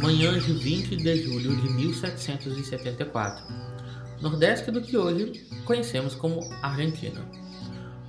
[0.00, 3.44] Manhã de 20 de julho de 1774,
[4.20, 7.24] nordeste do que hoje conhecemos como Argentina.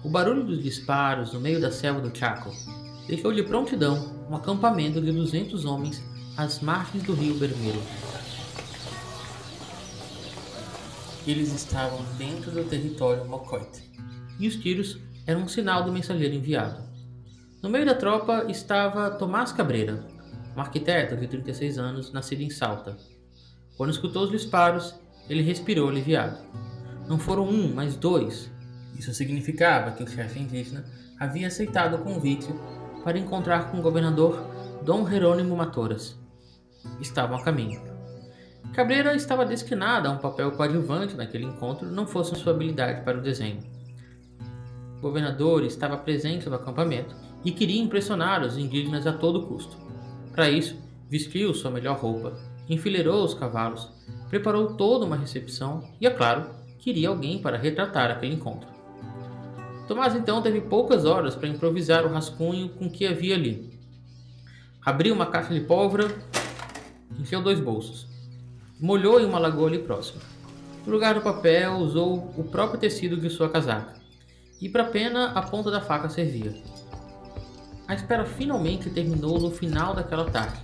[0.04, 2.52] O barulho dos disparos no meio da selva do Chaco
[3.08, 6.04] deixou de prontidão um acampamento de 200 homens
[6.36, 7.82] às margens do rio Bermejo.
[11.26, 13.82] Eles estavam dentro do território Mocoite,
[14.40, 16.93] e os tiros eram um sinal do mensageiro enviado.
[17.64, 20.06] No meio da tropa estava Tomás Cabreira,
[20.54, 22.98] um arquiteto de 36 anos, nascido em Salta.
[23.78, 24.94] Quando escutou os disparos,
[25.30, 26.40] ele respirou aliviado.
[27.08, 28.52] Não foram um, mas dois.
[29.00, 30.84] Isso significava que o chefe indígena
[31.18, 32.54] havia aceitado o convite
[33.02, 34.46] para encontrar com o governador
[34.84, 36.18] Dom Jerônimo Matoras.
[37.00, 37.82] Estavam a caminho.
[38.74, 43.22] Cabreira estava destinada a um papel coadjuvante naquele encontro, não fosse sua habilidade para o
[43.22, 43.62] desenho.
[44.98, 49.78] O governador estava presente no acampamento e queria impressionar os indígenas a todo custo.
[50.32, 50.76] Para isso,
[51.10, 52.38] vestiu sua melhor roupa,
[52.70, 53.90] enfileirou os cavalos,
[54.30, 56.50] preparou toda uma recepção e, é claro,
[56.80, 58.68] queria alguém para retratar aquele encontro.
[59.88, 63.78] Tomás então teve poucas horas para improvisar o rascunho com que havia ali.
[64.84, 66.08] Abriu uma caixa de pólvora,
[67.20, 68.08] encheu dois bolsos,
[68.80, 70.22] molhou em uma lagoa ali próxima.
[70.86, 73.94] No lugar do papel, usou o próprio tecido de sua casaca,
[74.62, 76.54] e para pena a ponta da faca servia.
[77.86, 80.58] A espera finalmente terminou no final daquela tarde.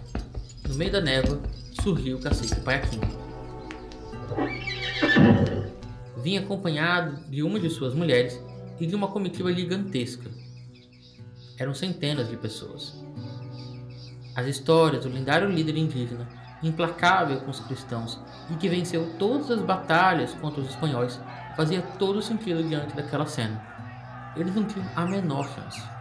[0.67, 1.41] No meio da névoa,
[1.81, 3.01] surgiu o cacique Paiaquim.
[6.23, 8.39] Vinha acompanhado de uma de suas mulheres
[8.79, 10.29] e de uma comitiva gigantesca.
[11.57, 13.03] Eram centenas de pessoas.
[14.33, 16.25] As histórias do lendário líder indígena,
[16.63, 18.17] implacável com os cristãos
[18.49, 21.19] e que venceu todas as batalhas contra os espanhóis,
[21.57, 23.61] fazia todo sentido diante daquela cena.
[24.37, 25.98] Eles não tinham a menor chance.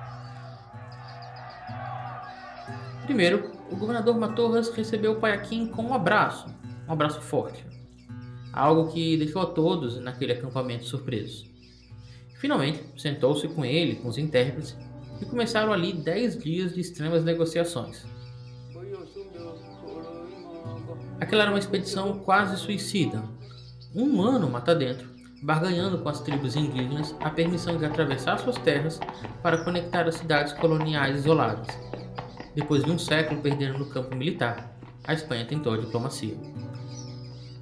[3.08, 6.46] Primeiro, o governador Matorras recebeu o Paiaquim com um abraço,
[6.86, 7.64] um abraço forte.
[8.52, 11.50] Algo que deixou a todos naquele acampamento surpresos.
[12.34, 14.76] Finalmente, sentou-se com ele, com os intérpretes,
[15.22, 18.04] e começaram ali dez dias de extremas negociações.
[21.18, 23.22] Aquela era uma expedição quase suicida.
[23.94, 25.08] Um ano mata dentro,
[25.42, 29.00] barganhando com as tribos indígenas a permissão de atravessar suas terras
[29.42, 31.87] para conectar as cidades coloniais isoladas.
[32.54, 36.36] Depois de um século perdendo no campo militar, a Espanha tentou a diplomacia.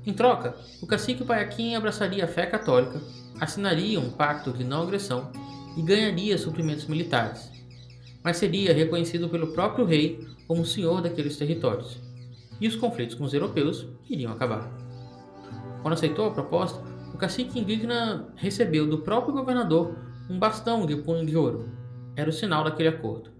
[0.06, 3.00] Em troca, o cacique Paiaquim abraçaria a fé católica
[3.40, 5.30] assinaria um pacto de não agressão
[5.76, 7.50] e ganharia suprimentos militares,
[8.22, 12.00] mas seria reconhecido pelo próprio rei como senhor daqueles territórios,
[12.60, 14.70] e os conflitos com os europeus iriam acabar.
[15.82, 16.82] Quando aceitou a proposta,
[17.12, 19.96] o cacique indígena recebeu do próprio governador
[20.28, 21.70] um bastão de punho de ouro.
[22.16, 23.30] Era o sinal daquele acordo.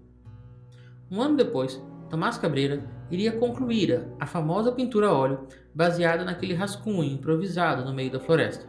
[1.09, 7.03] Um ano depois, Tomás Cabreira iria concluir a famosa pintura a óleo baseada naquele rascunho
[7.03, 8.67] improvisado no meio da floresta.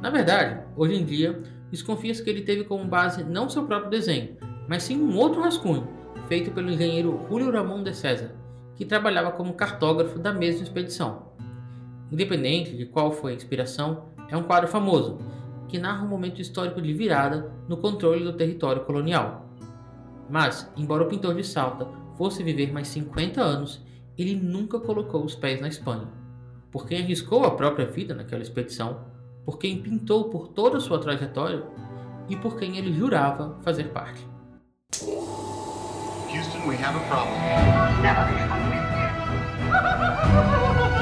[0.00, 4.36] Na verdade, hoje em dia, desconfia-se que ele teve como base não seu próprio desenho,
[4.68, 5.86] mas sim um outro rascunho,
[6.26, 8.34] feito pelo engenheiro Julio Ramon de César,
[8.74, 11.32] que trabalhava como cartógrafo da mesma expedição.
[12.10, 15.18] Independente de qual foi a inspiração, é um quadro famoso,
[15.68, 19.45] que narra um momento histórico de virada no controle do território colonial.
[20.28, 23.84] Mas, embora o pintor de Salta fosse viver mais 50 anos,
[24.18, 26.08] ele nunca colocou os pés na Espanha.
[26.70, 29.04] Por quem arriscou a própria vida naquela expedição,
[29.44, 31.62] por quem pintou por toda a sua trajetória
[32.28, 34.26] e por quem ele jurava fazer parte.
[36.36, 37.38] Houston, we have a problem.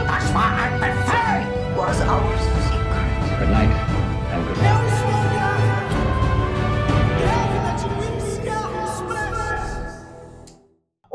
[0.07, 3.39] That's why I prefer was our secret.
[3.41, 3.74] Good night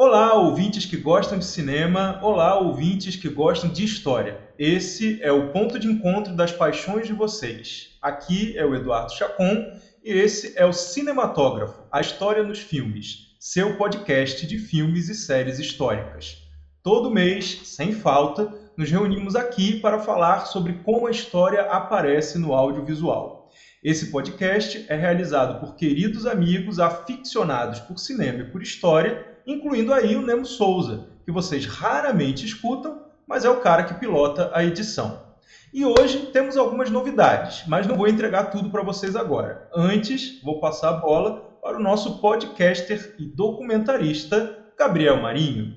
[0.01, 4.39] Olá, ouvintes que gostam de cinema, olá, ouvintes que gostam de história.
[4.57, 7.97] Esse é o ponto de encontro das paixões de vocês.
[8.01, 13.75] Aqui é o Eduardo Chacon e esse é o Cinematógrafo, a história nos filmes, seu
[13.75, 16.47] podcast de filmes e séries históricas.
[16.81, 22.53] Todo mês, sem falta, nos reunimos aqui para falar sobre como a história aparece no
[22.53, 23.52] audiovisual.
[23.84, 30.16] Esse podcast é realizado por queridos amigos aficionados por cinema e por história incluindo aí
[30.16, 35.28] o Nemo Souza, que vocês raramente escutam, mas é o cara que pilota a edição.
[35.73, 39.67] E hoje temos algumas novidades, mas não vou entregar tudo para vocês agora.
[39.73, 45.75] Antes, vou passar a bola para o nosso podcaster e documentarista Gabriel Marinho.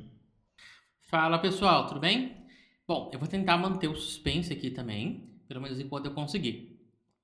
[1.10, 2.36] Fala pessoal, tudo bem?
[2.86, 6.78] Bom, eu vou tentar manter o suspense aqui também, pelo menos enquanto eu conseguir.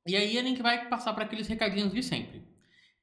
[0.06, 2.42] E aí a gente vai passar para aqueles recadinhos de sempre.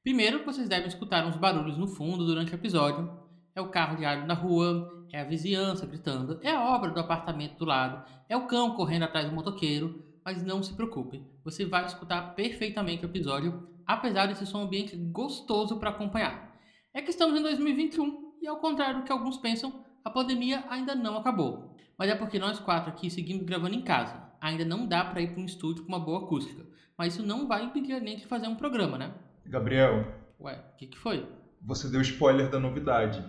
[0.02, 3.25] Primeiro, vocês devem escutar uns barulhos no fundo durante o episódio.
[3.56, 7.56] É o carro ar na rua, é a vizinhança gritando, é a obra do apartamento
[7.56, 11.86] do lado, é o cão correndo atrás do motoqueiro, mas não se preocupe, você vai
[11.86, 16.54] escutar perfeitamente o episódio, apesar desse som ambiente gostoso para acompanhar.
[16.92, 20.94] É que estamos em 2021 e, ao contrário do que alguns pensam, a pandemia ainda
[20.94, 21.74] não acabou.
[21.96, 24.22] Mas é porque nós quatro aqui seguimos gravando em casa.
[24.38, 26.62] Ainda não dá para ir para um estúdio com uma boa acústica.
[26.98, 29.14] Mas isso não vai impedir a gente de fazer um programa, né?
[29.46, 30.06] Gabriel.
[30.38, 31.26] Ué, o que, que foi?
[31.62, 33.24] Você deu spoiler da novidade.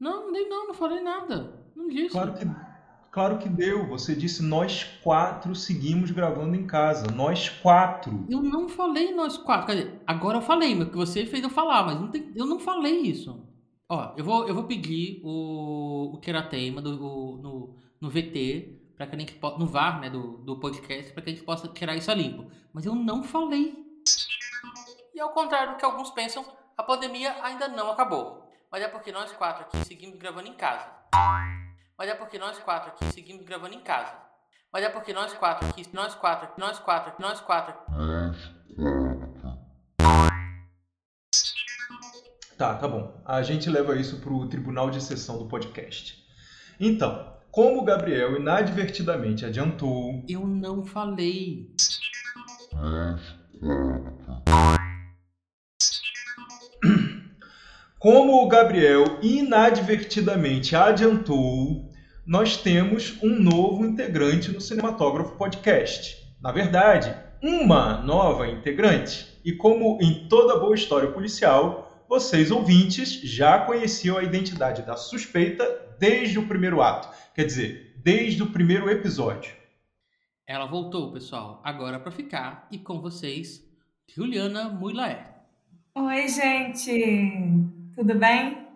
[0.00, 1.62] Não, não dei não, não falei nada.
[1.76, 2.10] Não disse.
[2.10, 2.46] Claro que,
[3.12, 3.86] claro que deu.
[3.88, 7.10] Você disse nós quatro seguimos gravando em casa.
[7.10, 8.26] Nós quatro.
[8.30, 9.66] Eu não falei nós quatro.
[9.66, 12.46] Quer dizer, agora eu falei, mas que você fez eu falar, mas não tem, eu
[12.46, 13.46] não falei isso.
[13.90, 19.06] Ó, eu vou, eu vou pedir o, o Keratema do, o, no, no VT, para
[19.06, 21.94] que a gente no VAR, né, do, do podcast, para que a gente possa tirar
[21.94, 22.50] isso a limpo.
[22.72, 23.84] Mas eu não falei.
[25.14, 26.44] E ao contrário do que alguns pensam,
[26.78, 28.39] a pandemia ainda não acabou.
[28.70, 30.86] Mas é porque nós quatro aqui seguimos gravando em casa.
[31.98, 34.16] Mas é porque nós quatro aqui seguimos gravando em casa.
[34.72, 37.74] Mas é porque nós quatro aqui, nós quatro, nós quatro, nós quatro.
[42.56, 43.20] Tá, tá bom.
[43.24, 46.24] A gente leva isso para o tribunal de sessão do podcast.
[46.78, 50.24] Então, como o Gabriel inadvertidamente adiantou.
[50.28, 51.74] Eu não falei.
[58.00, 61.92] Como o Gabriel inadvertidamente adiantou,
[62.26, 66.16] nós temos um novo integrante no Cinematógrafo Podcast.
[66.40, 69.38] Na verdade, uma nova integrante.
[69.44, 75.94] E como em toda boa história policial, vocês ouvintes já conheciam a identidade da suspeita
[75.98, 79.54] desde o primeiro ato, quer dizer, desde o primeiro episódio.
[80.46, 83.62] Ela voltou, pessoal, agora para ficar e com vocês,
[84.08, 85.34] Juliana Muilaer.
[85.94, 87.59] Oi, gente.
[88.00, 88.66] Tudo bem?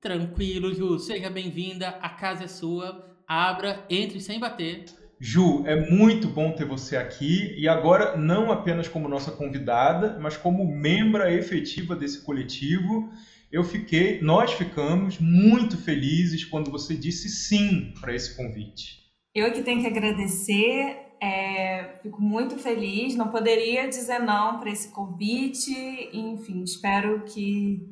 [0.00, 0.98] Tranquilo, Ju.
[0.98, 1.90] Seja bem-vinda.
[2.02, 3.16] A casa é sua.
[3.28, 4.86] Abra, entre sem bater.
[5.20, 10.36] Ju, é muito bom ter você aqui e agora não apenas como nossa convidada, mas
[10.36, 13.08] como membra efetiva desse coletivo.
[13.52, 18.98] Eu fiquei, nós ficamos muito felizes quando você disse sim para esse convite.
[19.32, 24.88] Eu que tenho que agradecer, é, fico muito feliz, não poderia dizer não para esse
[24.88, 25.72] convite,
[26.12, 27.91] enfim, espero que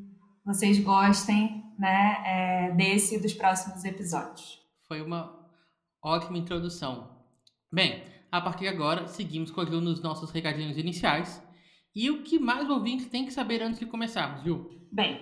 [0.52, 4.58] vocês gostem né, é, desse e dos próximos episódios.
[4.88, 5.32] Foi uma
[6.02, 7.08] ótima introdução.
[7.73, 8.02] Bem,
[8.32, 11.41] a partir de agora, seguimos com a Ju nos nossos recadinhos iniciais.
[11.94, 14.69] E o que mais o ouvinte tem que saber antes de começarmos, Ju?
[14.91, 15.20] Bem,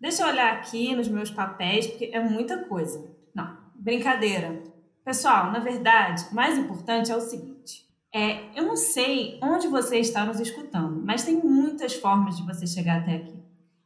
[0.00, 3.12] deixa eu olhar aqui nos meus papéis, porque é muita coisa.
[3.34, 4.62] Não, brincadeira.
[5.04, 7.82] Pessoal, na verdade, o mais importante é o seguinte.
[8.14, 12.64] É, eu não sei onde você está nos escutando, mas tem muitas formas de você
[12.66, 13.42] chegar até aqui.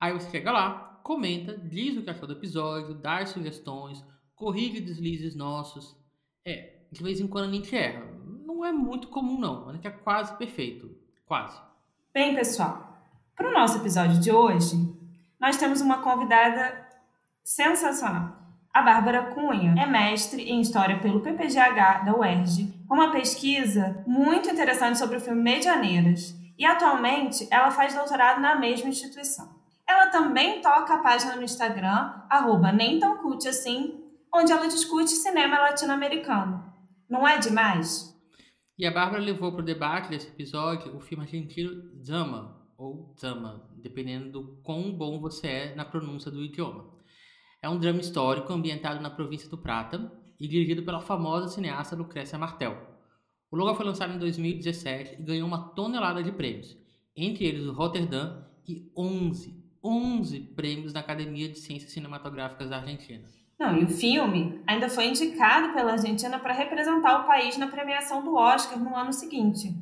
[0.00, 4.04] Aí você chega lá, comenta, diz o que achou do episódio, dá sugestões,
[4.34, 5.96] corrige deslizes nossos.
[6.44, 8.04] É, de vez em quando a gente erra.
[8.44, 9.68] Não é muito comum, não.
[9.68, 10.90] A gente é quase perfeito.
[11.24, 11.58] Quase.
[12.12, 12.98] Bem, pessoal,
[13.34, 14.76] para o nosso episódio de hoje,
[15.40, 16.86] nós temos uma convidada
[17.42, 18.38] sensacional.
[18.72, 24.98] A Bárbara Cunha é mestre em História pelo PPGH da UERJ, uma pesquisa muito interessante
[24.98, 29.60] sobre o filme Medianeiras, e atualmente ela faz doutorado na mesma instituição.
[29.88, 34.02] Ela também toca a página no Instagram, arroba nem tão cult assim,
[34.34, 36.64] onde ela discute cinema latino-americano.
[37.08, 38.12] Não é demais?
[38.78, 43.68] E a Bárbara levou para o debate desse episódio o filme argentino Zama, ou Zama,
[43.76, 46.90] dependendo do quão bom você é na pronúncia do idioma.
[47.60, 52.38] É um drama histórico ambientado na província do Prata e dirigido pela famosa cineasta Lucrécia
[52.38, 52.91] Martel.
[53.52, 56.74] O longa foi lançado em 2017 e ganhou uma tonelada de prêmios,
[57.14, 63.28] entre eles o Rotterdam e 11 11 prêmios da Academia de Ciências Cinematográficas da Argentina.
[63.58, 68.24] Não, e o filme ainda foi indicado pela Argentina para representar o país na premiação
[68.24, 69.76] do Oscar no ano seguinte.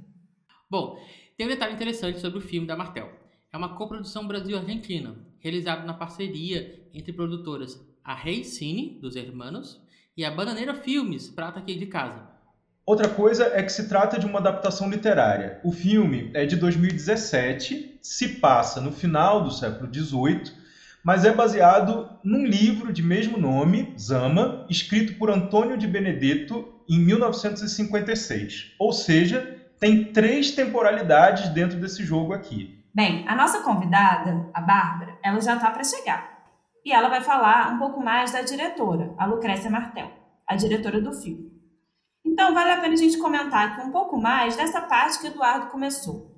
[0.68, 0.98] Bom,
[1.36, 3.12] tem um detalhe interessante sobre o filme da Martel.
[3.52, 9.80] É uma coprodução Brasil-Argentina, realizada na parceria entre produtoras a Rei Cine, dos Hermanos,
[10.16, 12.39] e a Bananeira Filmes, prata aqui de casa.
[12.90, 15.60] Outra coisa é que se trata de uma adaptação literária.
[15.62, 20.52] O filme é de 2017, se passa no final do século XVIII,
[21.04, 26.98] mas é baseado num livro de mesmo nome, Zama, escrito por Antônio de Benedetto em
[26.98, 28.74] 1956.
[28.76, 32.84] Ou seja, tem três temporalidades dentro desse jogo aqui.
[32.92, 36.40] Bem, a nossa convidada, a Bárbara, ela já está para chegar.
[36.84, 40.10] E ela vai falar um pouco mais da diretora, a Lucrécia Martel,
[40.44, 41.59] a diretora do filme.
[42.24, 45.66] Então, vale a pena a gente comentar aqui um pouco mais dessa parte que Eduardo
[45.66, 46.30] começou.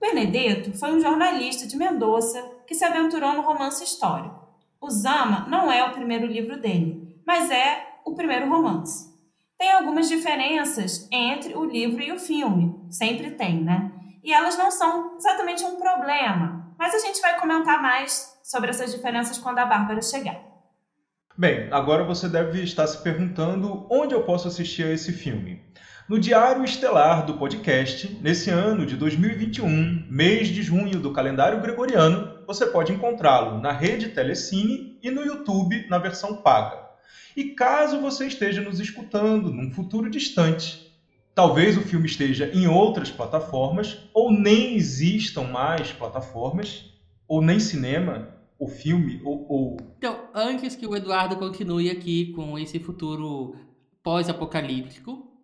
[0.00, 4.42] Benedetto foi um jornalista de Mendoza que se aventurou no romance histórico.
[4.80, 9.12] O Zama não é o primeiro livro dele, mas é o primeiro romance.
[9.56, 13.92] Tem algumas diferenças entre o livro e o filme, sempre tem, né?
[14.24, 18.92] E elas não são exatamente um problema, mas a gente vai comentar mais sobre essas
[18.92, 20.51] diferenças quando a Bárbara chegar.
[21.36, 25.62] Bem, agora você deve estar se perguntando onde eu posso assistir a esse filme.
[26.06, 32.44] No Diário Estelar do podcast, nesse ano de 2021, mês de junho do calendário gregoriano,
[32.46, 36.78] você pode encontrá-lo na rede Telecine e no YouTube na versão paga.
[37.34, 40.92] E caso você esteja nos escutando num futuro distante,
[41.34, 46.84] talvez o filme esteja em outras plataformas, ou nem existam mais plataformas,
[47.26, 52.56] ou nem cinema, o filme ou, ou, Então, antes que o Eduardo continue aqui com
[52.56, 53.56] esse futuro
[54.04, 55.36] pós-apocalíptico,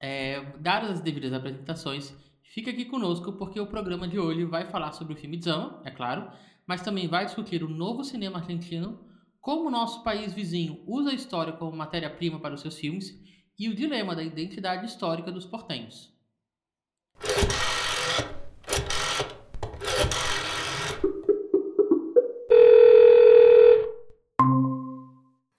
[0.00, 4.92] é, dadas as devidas apresentações, fica aqui conosco porque o programa de hoje vai falar
[4.92, 6.30] sobre o filme Zama, é claro,
[6.64, 9.00] mas também vai discutir o novo cinema argentino,
[9.40, 13.20] como o nosso país vizinho usa a história como matéria-prima para os seus filmes
[13.58, 16.14] e o dilema da identidade histórica dos portenhos.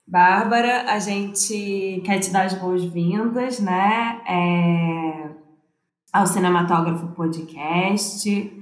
[0.09, 4.21] Bárbara, a gente quer te dar as boas-vindas, né?
[4.25, 5.29] É,
[6.13, 8.53] ao Cinematógrafo Podcast.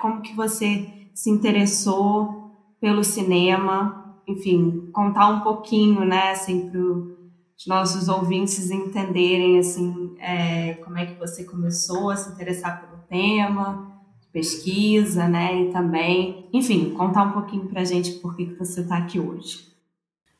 [0.00, 2.50] Como que você se interessou
[2.80, 4.18] pelo cinema?
[4.26, 11.04] Enfim, contar um pouquinho, né, assim, para os nossos ouvintes entenderem, assim, é, como é
[11.04, 13.92] que você começou a se interessar pelo tema,
[14.32, 18.80] pesquisa, né, e também, enfim, contar um pouquinho para a gente por que, que você
[18.80, 19.73] está aqui hoje.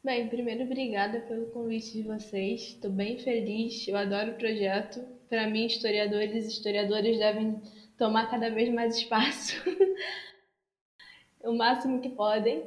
[0.04, 2.61] Bem, primeiro, obrigada pelo convite de vocês.
[2.61, 5.00] Estou bem feliz, eu adoro o projeto.
[5.30, 7.58] Para mim, historiadores e historiadores devem
[7.96, 9.54] tomar cada vez mais espaço,
[11.42, 12.64] o máximo que podem.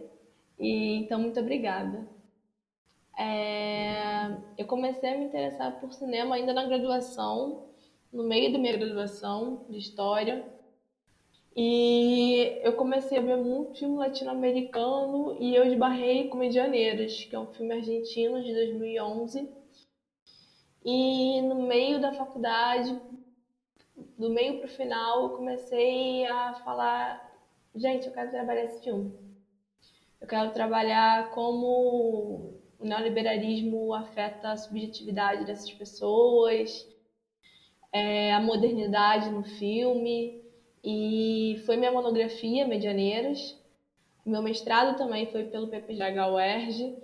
[0.58, 2.10] E então, muito obrigada.
[3.15, 4.36] É...
[4.58, 7.70] Eu comecei a me interessar por cinema ainda na graduação,
[8.12, 10.44] no meio da minha graduação de história.
[11.59, 17.39] E eu comecei a ver muito filme latino-americano e eu esbarrei com Medianeiras, que é
[17.39, 19.49] um filme argentino de 2011.
[20.85, 22.95] E no meio da faculdade,
[24.15, 27.27] do meio para o final, eu comecei a falar:
[27.75, 29.11] gente, eu quero trabalhar esse filme.
[30.21, 36.87] Eu quero trabalhar como o neoliberalismo afeta a subjetividade dessas pessoas,
[37.91, 40.47] é, a modernidade no filme.
[40.84, 43.55] E foi minha monografia, Medianeiras.
[44.25, 46.96] Meu mestrado também foi pelo PPGH UERJ,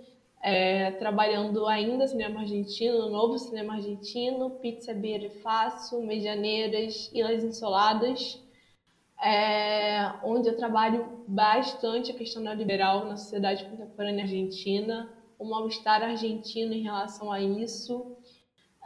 [0.42, 8.38] é, trabalhando ainda cinema argentino, novo cinema argentino, Pizza Beer Fácil, Medianeiras, Ilhas Insoladas,
[9.22, 16.74] é, onde eu trabalho bastante a questão neoliberal na sociedade contemporânea argentina, o mal-estar argentino
[16.74, 18.14] em relação a isso.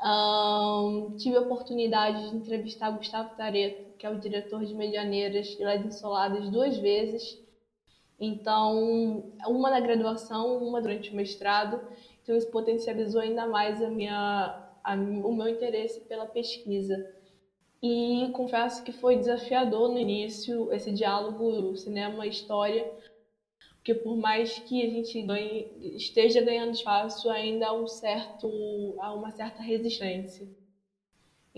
[0.01, 5.65] Um, tive a oportunidade de entrevistar Gustavo Tareto, que é o diretor de Medianeiras e
[5.65, 7.43] Las Insoladas, duas vezes.
[8.21, 11.81] Então, uma na graduação, uma durante o mestrado.
[12.23, 17.15] Então, isso potencializou ainda mais a minha, a, o meu interesse pela pesquisa.
[17.83, 22.91] E confesso que foi desafiador no início esse diálogo cinema-história,
[23.77, 29.15] porque por mais que a gente ganhe, esteja ganhando espaço, ainda há, um certo, há
[29.15, 30.49] uma certa resistência.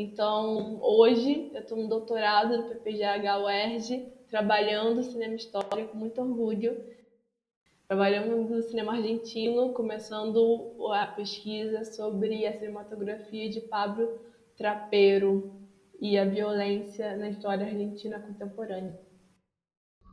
[0.02, 6.75] Então, hoje, eu estou no doutorado no PPGH UERJ, trabalhando cinema histórico com muito orgulho,
[7.87, 14.11] trabalhando no cinema argentino, começando a pesquisa sobre a cinematografia de Pablo
[14.57, 15.45] Trapero
[16.00, 18.95] e a violência na história argentina contemporânea.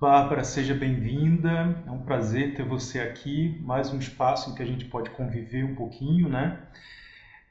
[0.01, 1.73] Bárbara, seja bem-vinda.
[1.85, 3.55] É um prazer ter você aqui.
[3.61, 6.59] Mais um espaço em que a gente pode conviver um pouquinho, né?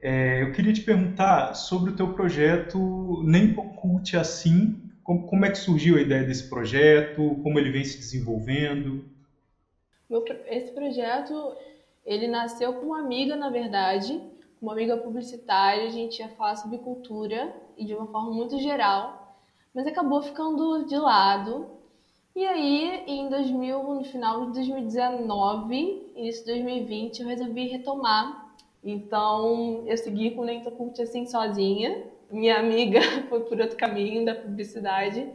[0.00, 4.76] É, eu queria te perguntar sobre o teu projeto Nem Oculte Assim.
[5.02, 7.38] Como, como, é que surgiu a ideia desse projeto?
[7.42, 9.04] Como ele vem se desenvolvendo?
[10.46, 11.54] Esse projeto,
[12.04, 14.20] ele nasceu com uma amiga, na verdade,
[14.60, 19.36] uma amiga publicitária, a gente ia falar sobre cultura e de uma forma muito geral,
[19.74, 21.66] mas acabou ficando de lado.
[22.34, 28.45] E aí, em 2000, no final de 2019, início de 2020, eu resolvi retomar.
[28.88, 32.04] Então, eu segui com o Lenta Cult assim sozinha.
[32.30, 35.28] Minha amiga foi por outro caminho da publicidade.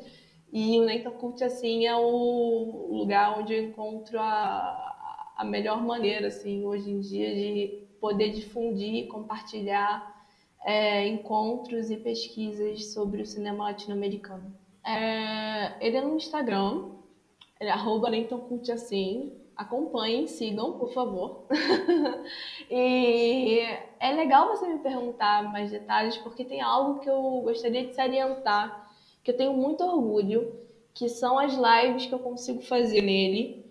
[0.53, 6.27] E o Lenta Cult assim é o lugar onde eu encontro a, a melhor maneira,
[6.27, 10.25] assim, hoje em dia, de poder difundir, compartilhar
[10.63, 14.55] é, encontros e pesquisas sobre o cinema latino-americano.
[14.85, 16.89] É, ele é no Instagram,
[17.59, 18.09] ele é arroba
[18.73, 19.40] assim.
[19.55, 21.45] Acompanhem, sigam, por favor.
[22.69, 23.59] e
[23.99, 28.91] é legal você me perguntar mais detalhes, porque tem algo que eu gostaria de salientar,
[29.23, 30.59] que eu tenho muito orgulho,
[30.93, 33.61] que são as lives que eu consigo fazer nele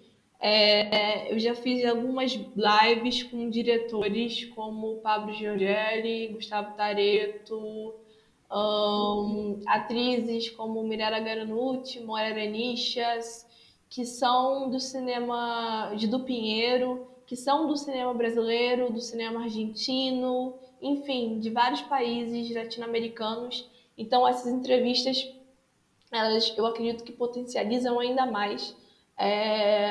[0.43, 7.95] é, eu já fiz algumas lives com diretores como Pablo Giorgelli, Gustavo Tareto,
[8.51, 13.47] um, atrizes como Mirella Garanucci, Moira Nichas,
[13.91, 20.55] que são do cinema de do Pinheiro, que são do cinema brasileiro, do cinema argentino,
[20.81, 23.69] enfim, de vários países latino-americanos.
[23.99, 25.29] Então essas entrevistas,
[26.11, 28.75] elas, eu acredito que potencializam ainda mais
[29.19, 29.91] é,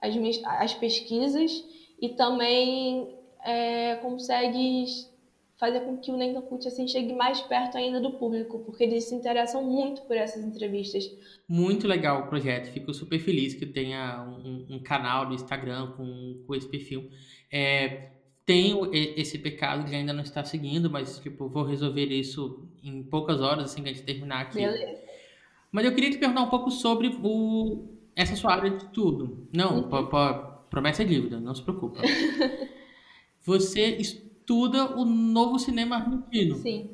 [0.00, 0.14] as,
[0.44, 1.64] as pesquisas
[2.00, 5.09] e também é, consegue
[5.60, 9.04] fazer com que o Nathan Cult assim, chegue mais perto ainda do público, porque eles
[9.04, 11.04] se interessam muito por essas entrevistas.
[11.46, 16.42] Muito legal o projeto, fico super feliz que tenha um, um canal no Instagram com,
[16.46, 17.10] com esse perfil.
[17.52, 18.08] É,
[18.46, 23.42] tenho esse pecado que ainda não está seguindo, mas tipo, vou resolver isso em poucas
[23.42, 24.56] horas, assim que a gente terminar aqui.
[24.56, 25.02] Beleza.
[25.70, 27.86] Mas eu queria te perguntar um pouco sobre o,
[28.16, 29.46] essa sua área de tudo.
[29.54, 30.68] Não, uhum.
[30.70, 32.00] promessa é dívida, não se preocupa.
[33.44, 33.98] Você
[34.50, 36.56] estuda o novo cinema argentino.
[36.56, 36.90] Sim.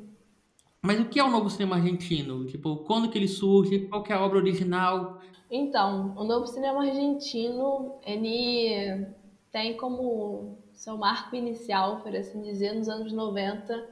[0.79, 2.45] Mas o que é o novo cinema argentino?
[2.45, 3.87] Tipo, quando que ele surge?
[3.87, 5.19] Qual que é a obra original?
[5.49, 9.07] Então, o novo cinema argentino, ele
[9.51, 13.89] tem como seu marco inicial, por assim dizer, nos anos 90,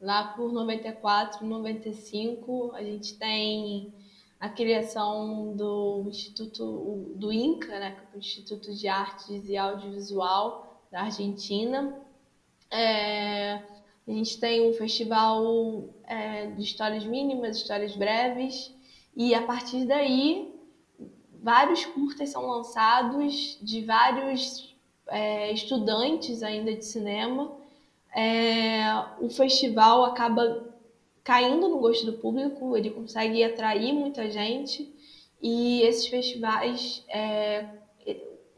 [0.00, 3.92] lá por 94, 95, a gente tem
[4.38, 11.02] a criação do Instituto do INCA, né, é o Instituto de Artes e Audiovisual da
[11.02, 12.00] Argentina.
[12.70, 18.74] É, a gente tem um festival é, de histórias mínimas, histórias breves,
[19.16, 20.54] e a partir daí
[21.42, 24.74] vários curtas são lançados de vários
[25.08, 27.56] é, estudantes ainda de cinema.
[28.14, 28.82] É,
[29.20, 30.68] o festival acaba
[31.22, 34.92] caindo no gosto do público, ele consegue atrair muita gente
[35.40, 37.64] e esses festivais, é,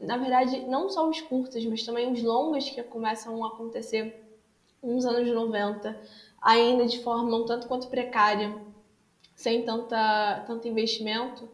[0.03, 4.23] na verdade, não só os curtas, mas também os longas que começam a acontecer
[4.81, 5.97] nos anos 90,
[6.41, 8.53] ainda de forma um tanto quanto precária,
[9.35, 11.49] sem tanta, tanto investimento,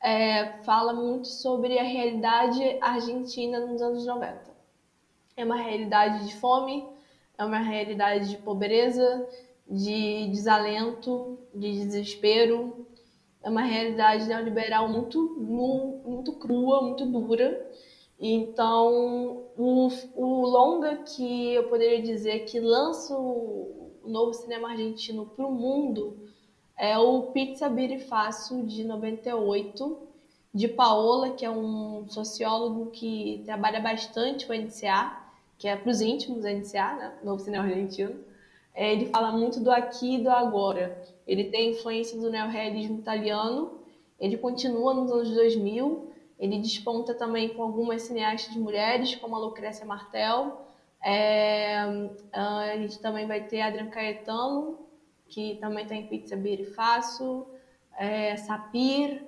[0.00, 4.50] é, fala muito sobre a realidade argentina nos anos 90.
[5.36, 6.86] É uma realidade de fome,
[7.36, 9.28] é uma realidade de pobreza,
[9.68, 12.79] de desalento, de desespero.
[13.42, 15.36] É uma realidade neoliberal muito,
[16.04, 17.70] muito crua, muito dura.
[18.18, 25.46] Então, o, o longa que eu poderia dizer que lança o novo cinema argentino para
[25.46, 26.18] o mundo
[26.76, 29.98] é o Pizza Birifacio, de 98,
[30.52, 35.16] de Paola, que é um sociólogo que trabalha bastante com a NCA,
[35.58, 37.18] que é para os íntimos a NCA, né?
[37.22, 38.30] Novo Cinema Argentino
[38.74, 41.02] é, ele fala muito do aqui e do agora.
[41.30, 43.78] Ele tem influência do neorrealismo italiano,
[44.18, 49.86] ele continua nos anos 2000, ele desponta também com algumas cineastas mulheres, como a Lucrécia
[49.86, 50.60] Martel.
[51.00, 51.78] É,
[52.32, 54.76] a gente também vai ter Adrian Caetano,
[55.28, 57.46] que também tem Pizza Beer Fácil,
[57.96, 59.22] é, Sapir,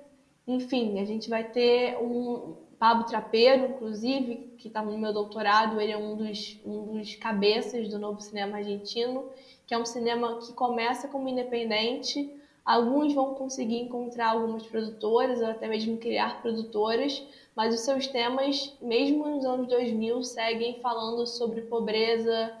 [0.45, 5.93] enfim, a gente vai ter um Pablo Trapeiro, inclusive, que está no meu doutorado, ele
[5.93, 9.29] é um dos, um dos cabeças do novo cinema argentino,
[9.65, 12.31] que é um cinema que começa como independente.
[12.65, 17.21] Alguns vão conseguir encontrar algumas produtoras ou até mesmo criar produtoras,
[17.55, 22.53] mas os seus temas, mesmo nos anos 2000, seguem falando sobre pobreza,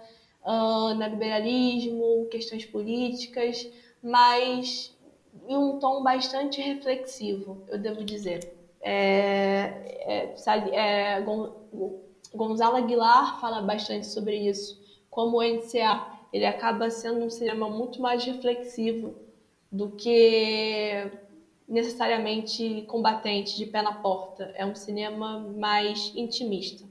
[0.45, 3.69] uh, neoliberalismo, questões políticas,
[4.01, 4.93] mas
[5.47, 8.53] em um tom bastante reflexivo, eu devo dizer.
[8.81, 10.35] É, é,
[10.73, 11.25] é,
[12.33, 18.01] Gonzalo Aguilar fala bastante sobre isso, como o NCA ele acaba sendo um cinema muito
[18.01, 19.15] mais reflexivo
[19.71, 21.11] do que
[21.67, 24.51] necessariamente combatente de pé na porta.
[24.55, 26.83] É um cinema mais intimista.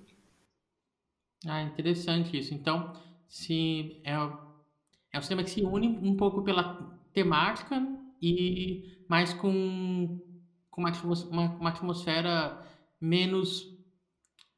[1.45, 2.55] Ah, interessante isso.
[2.55, 2.93] Então,
[3.29, 4.13] se é,
[5.13, 7.85] é um cinema que se une um pouco pela temática
[8.21, 10.21] e mais com,
[10.71, 10.93] com uma,
[11.31, 12.65] uma, uma atmosfera
[13.01, 13.73] menos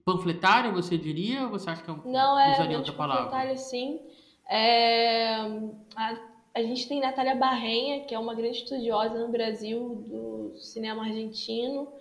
[0.05, 1.44] panfletária, você diria?
[1.44, 4.01] Ou você acha que é um, Não, é menos panfletária, sim.
[4.48, 5.37] É,
[5.96, 6.18] a,
[6.54, 11.92] a gente tem Natália Barrenha, que é uma grande estudiosa no Brasil do cinema argentino,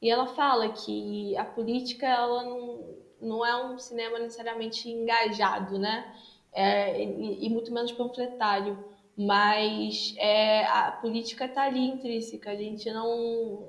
[0.00, 6.14] e ela fala que a política ela não, não é um cinema necessariamente engajado, né?
[6.52, 8.78] É, e, e, muito menos panfletário,
[9.16, 12.50] mas é, a política está ali intrínseca.
[12.50, 13.66] A gente não,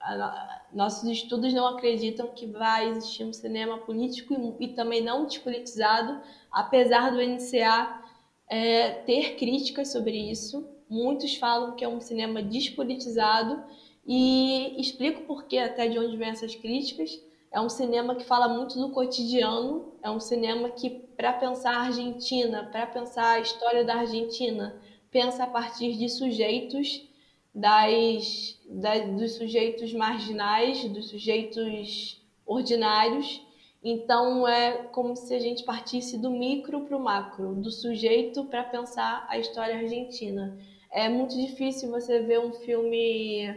[0.00, 5.26] a, nossos estudos não acreditam que vai existir um cinema político e, e também não
[5.26, 8.02] despolitizado, apesar do NCA
[8.48, 10.68] é, ter críticas sobre isso.
[10.88, 13.62] Muitos falam que é um cinema despolitizado
[14.06, 17.20] e explico por que até de onde vem essas críticas.
[17.52, 21.82] É um cinema que fala muito do cotidiano, é um cinema que, para pensar a
[21.82, 24.80] Argentina, para pensar a história da Argentina,
[25.10, 27.08] pensa a partir de sujeitos,
[27.54, 33.42] das, das, dos sujeitos marginais, dos sujeitos ordinários.
[33.82, 38.64] Então, é como se a gente partisse do micro para o macro, do sujeito para
[38.64, 40.58] pensar a história argentina.
[40.90, 43.56] É muito difícil você ver um filme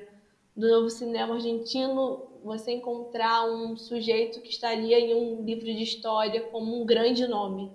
[0.56, 6.42] do novo cinema argentino, você encontrar um sujeito que estaria em um livro de história
[6.42, 7.72] como um grande nome.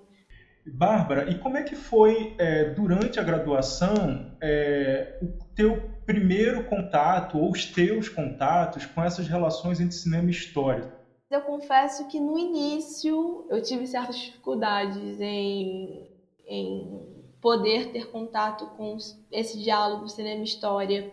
[0.69, 7.39] Bárbara, e como é que foi é, durante a graduação é, o teu primeiro contato
[7.39, 10.93] ou os teus contatos com essas relações entre cinema e história?
[11.31, 16.11] Eu confesso que no início eu tive certas dificuldades em,
[16.47, 18.97] em poder ter contato com
[19.31, 21.13] esse diálogo cinema história.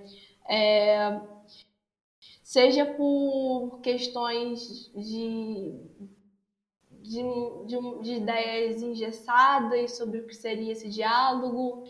[0.49, 1.19] É,
[2.43, 5.81] seja por questões de,
[7.07, 7.21] de,
[7.65, 11.83] de, de, ideias engessadas sobre o que seria esse diálogo,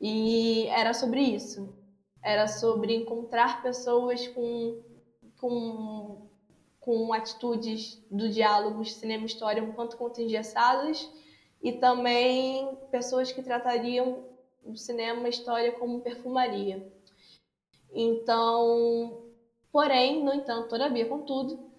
[0.00, 1.74] e era sobre isso.
[2.22, 4.80] Era sobre encontrar pessoas com,
[5.38, 6.28] com,
[6.78, 11.08] com atitudes do diálogo cinema-história um quanto quanto engessadas,
[11.62, 14.24] e também pessoas que tratariam
[14.64, 16.90] o cinema-história como perfumaria.
[17.92, 19.30] Então,
[19.72, 21.70] Porém, no entanto, todavia, contudo,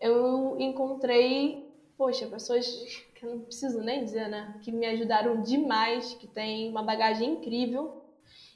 [0.00, 1.65] eu encontrei,
[1.96, 2.66] poxa, pessoas
[3.14, 4.58] que eu não preciso nem dizer, né?
[4.62, 8.02] Que me ajudaram demais, que têm uma bagagem incrível.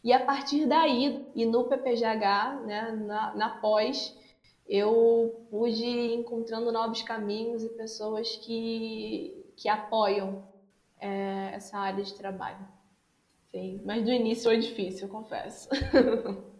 [0.03, 4.17] E a partir daí, e no PPGH, né, na, na pós,
[4.69, 10.45] eu pude ir encontrando novos caminhos e pessoas que, que apoiam
[10.99, 12.67] é, essa área de trabalho.
[13.51, 15.69] Sim, mas do início foi difícil, eu confesso.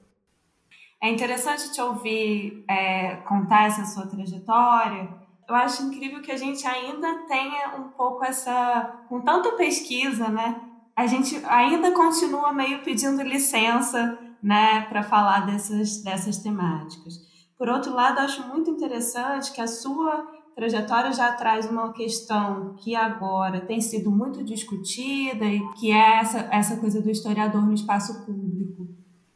[1.03, 5.09] É interessante te ouvir é, contar essa sua trajetória.
[5.51, 9.05] Eu acho incrível que a gente ainda tenha um pouco essa.
[9.09, 10.61] Com tanta pesquisa, né?
[10.95, 17.15] A gente ainda continua meio pedindo licença, né, para falar dessas, dessas temáticas.
[17.59, 22.95] Por outro lado, acho muito interessante que a sua trajetória já traz uma questão que
[22.95, 28.25] agora tem sido muito discutida e que é essa, essa coisa do historiador no espaço
[28.25, 28.87] público.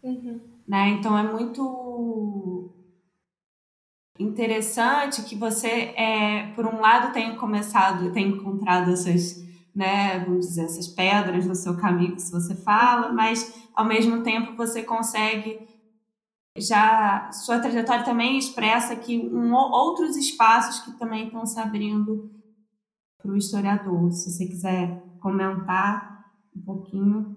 [0.01, 0.41] Uhum.
[0.69, 0.91] Né?
[0.91, 2.54] Então é muito
[4.19, 9.43] interessante que você, é, por um lado, tenha começado, tenha encontrado essas,
[9.75, 14.57] né, vamos dizer, essas pedras no seu caminho que você fala, mas ao mesmo tempo
[14.57, 15.67] você consegue
[16.57, 22.31] já sua trajetória também expressa que um, outros espaços que também estão se abrindo
[23.21, 24.13] para o historiador.
[24.13, 26.25] Se você quiser comentar
[26.55, 27.37] um pouquinho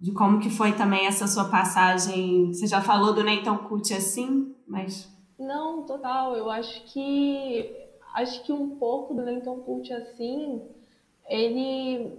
[0.00, 2.52] de como que foi também essa sua passagem.
[2.52, 3.58] Você já falou do nem tão
[3.96, 6.34] assim, mas não, total.
[6.36, 7.70] Eu acho que
[8.14, 10.62] acho que um pouco do tão cult assim,
[11.28, 12.16] ele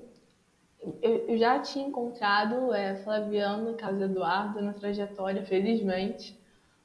[1.02, 6.36] eu, já tinha encontrado é, Flaviano, Carlos Eduardo na trajetória, felizmente.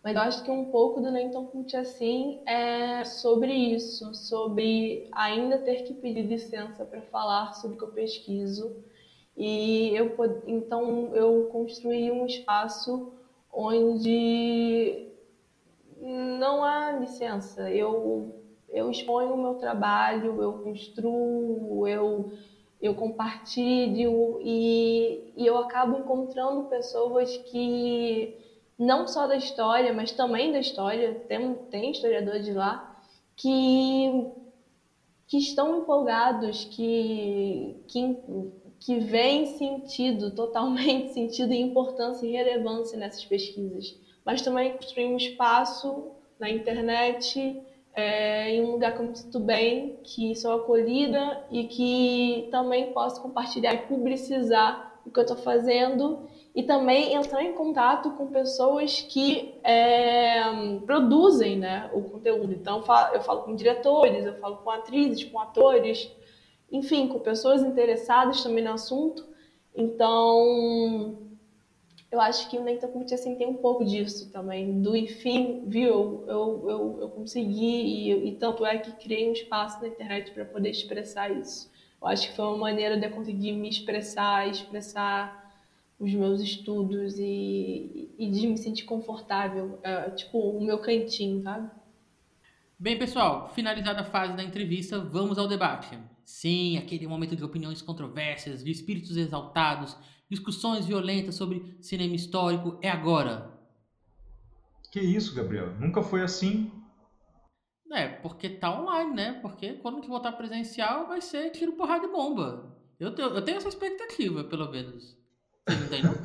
[0.02, 5.58] Mas eu acho que um pouco do Tão Cult Assim é sobre isso, sobre ainda
[5.58, 8.72] ter que pedir licença para falar sobre o que eu pesquiso
[9.36, 10.12] e eu
[10.46, 13.02] então eu construí um espaço
[13.52, 15.04] onde
[16.02, 17.70] não há licença.
[17.70, 18.32] Eu
[18.68, 22.26] eu exponho o meu trabalho, eu construo, eu
[22.80, 28.30] eu compartilho e, e eu acabo encontrando pessoas que
[28.78, 32.84] não só da história, mas também da história, tem, tem historiadores lá,
[33.36, 34.26] que,
[35.26, 38.16] que estão empolgados, que, que
[38.80, 43.94] que vem sentido, totalmente sentido e importância e relevância nessas pesquisas.
[44.24, 47.62] Mas também construir um espaço na internet
[47.94, 52.92] é, em um lugar que eu me sinto bem, que sou acolhida e que também
[52.92, 58.26] posso compartilhar e publicizar o que eu estou fazendo e também entrar em contato com
[58.26, 60.42] pessoas que é,
[60.86, 62.52] produzem né, o conteúdo.
[62.52, 62.78] Então,
[63.12, 66.10] eu falo, com diretores, eu falo com atrizes, com atores,
[66.70, 69.26] enfim, com pessoas interessadas também no assunto.
[69.74, 71.21] Então,
[72.12, 76.24] eu acho que o Nectar Cult assim, tem um pouco disso também, do enfim, viu,
[76.28, 80.44] eu, eu, eu consegui e, e tanto é que criei um espaço na internet para
[80.44, 81.72] poder expressar isso.
[82.00, 85.56] Eu acho que foi uma maneira de eu conseguir me expressar, expressar
[85.98, 91.70] os meus estudos e, e de me sentir confortável, é, tipo o meu cantinho, sabe?
[92.78, 95.96] Bem, pessoal, finalizada a fase da entrevista, vamos ao debate.
[96.26, 99.96] Sim, aquele momento de opiniões controversas, de espíritos exaltados,
[100.32, 103.52] discussões violentas sobre cinema histórico é agora.
[104.90, 105.74] Que isso, Gabriel?
[105.78, 106.70] Nunca foi assim.
[107.92, 109.38] É, porque tá online, né?
[109.42, 112.74] Porque quando que voltar presencial vai ser tiro, porrada e bomba.
[112.98, 115.16] Eu, tenho, eu tenho essa expectativa, pelo menos.
[115.68, 116.14] Você não tem, não?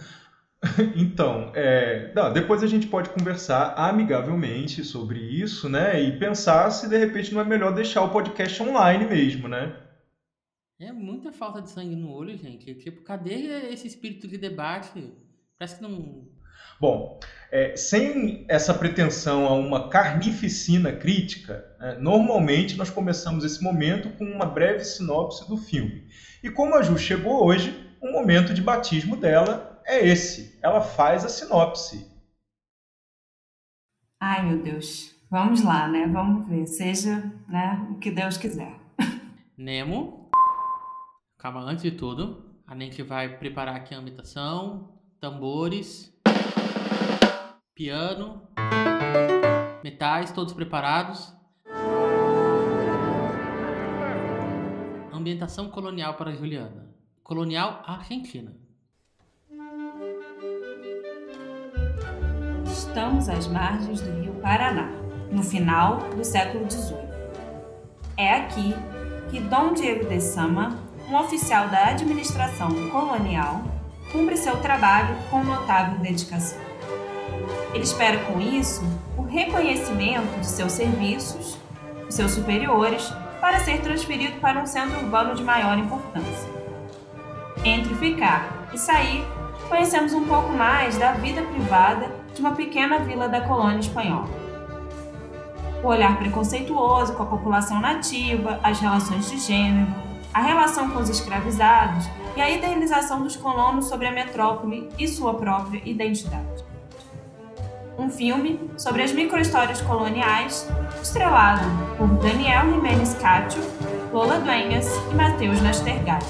[0.96, 6.02] Então, é, não, depois a gente pode conversar amigavelmente sobre isso, né?
[6.02, 9.87] E pensar se de repente não é melhor deixar o podcast online mesmo, né?
[10.80, 12.76] É muita falta de sangue no olho, gente.
[12.76, 15.12] Tipo, cadê esse espírito de debate?
[15.58, 16.28] Parece que não.
[16.80, 17.20] Bom,
[17.52, 24.24] é, sem essa pretensão a uma carnificina crítica, né, normalmente nós começamos esse momento com
[24.24, 26.08] uma breve sinopse do filme.
[26.44, 30.60] E como a Ju chegou hoje, o momento de batismo dela é esse.
[30.62, 32.08] Ela faz a sinopse.
[34.22, 35.16] Ai, meu Deus.
[35.28, 36.06] Vamos lá, né?
[36.06, 36.68] Vamos ver.
[36.68, 37.16] Seja
[37.50, 38.80] né, o que Deus quiser.
[39.58, 40.17] Nemo
[41.40, 46.12] Calma, antes de tudo, a gente vai preparar aqui a ambientação, tambores,
[47.76, 48.42] piano,
[49.84, 51.32] metais, todos preparados.
[55.14, 56.92] Ambientação colonial para Juliana.
[57.22, 58.56] Colonial Argentina.
[62.66, 64.90] Estamos às margens do rio Paraná,
[65.32, 66.98] no final do século XVIII.
[68.18, 68.74] É aqui
[69.30, 73.62] que Dom Diego de Sama um oficial da administração colonial
[74.12, 76.60] cumpre seu trabalho com notável dedicação.
[77.74, 78.84] Ele espera com isso
[79.18, 81.58] o reconhecimento de seus serviços,
[82.08, 86.50] de seus superiores, para ser transferido para um centro urbano de maior importância.
[87.64, 89.26] Entre ficar e sair,
[89.70, 94.28] conhecemos um pouco mais da vida privada de uma pequena vila da colônia espanhola.
[95.84, 100.07] O olhar preconceituoso com a população nativa, as relações de gênero,
[100.38, 105.34] a relação com os escravizados e a idealização dos colonos sobre a metrópole e sua
[105.34, 106.64] própria identidade.
[107.98, 110.70] Um filme sobre as microhistórias coloniais,
[111.02, 111.64] estrelado
[111.98, 113.58] por Daniel Jimenez Cacho,
[114.14, 116.24] Lola Dueñas e Matheus Nastergalli.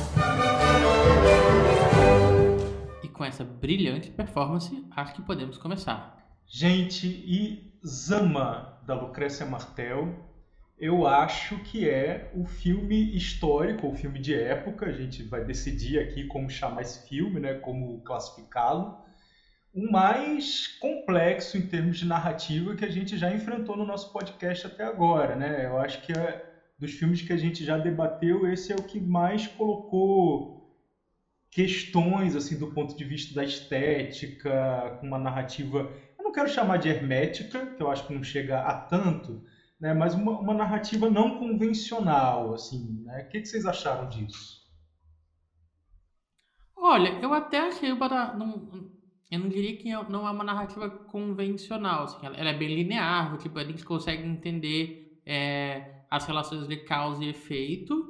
[3.04, 6.15] E com essa brilhante performance, acho que podemos começar.
[6.46, 10.15] Gente, e Zama, da Lucrécia Martel,
[10.80, 14.86] eu acho que é o filme histórico, o filme de época.
[14.86, 18.96] A gente vai decidir aqui como chamar esse filme, né, como classificá-lo.
[19.74, 24.68] O mais complexo em termos de narrativa que a gente já enfrentou no nosso podcast
[24.68, 25.36] até agora.
[25.36, 25.66] Né?
[25.66, 26.40] Eu acho que é,
[26.78, 30.58] dos filmes que a gente já debateu, esse é o que mais colocou
[31.50, 36.78] questões assim do ponto de vista da estética, com uma narrativa, eu não quero chamar
[36.78, 39.42] de hermética, que eu acho que não chega a tanto,
[39.80, 43.24] né, mas uma, uma narrativa não convencional, assim, né?
[43.24, 44.62] O que, que vocês acharam disso?
[46.76, 48.66] Olha, eu até achei para não,
[49.30, 53.38] eu não diria que não é uma narrativa convencional, assim, ela, ela é bem linear,
[53.38, 54.90] tipo, a gente consegue entender
[55.26, 58.06] é, as relações de causa e efeito.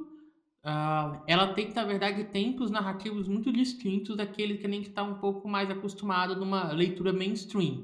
[0.64, 5.14] Uh, ela tem, na verdade, tempos narrativos muito distintos daqueles que a gente está um
[5.14, 7.82] pouco mais acostumado numa leitura mainstream.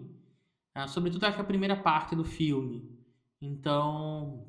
[0.76, 2.84] Uh, sobretudo, acho que a primeira parte do filme.
[3.44, 4.46] Então,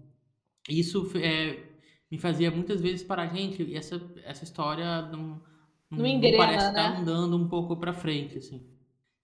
[0.69, 1.63] isso é,
[2.10, 5.41] me fazia muitas vezes para a gente, essa, essa história não,
[5.89, 6.81] não, não, engrena, parece né?
[6.81, 8.65] estar andando um pouco para frente, assim.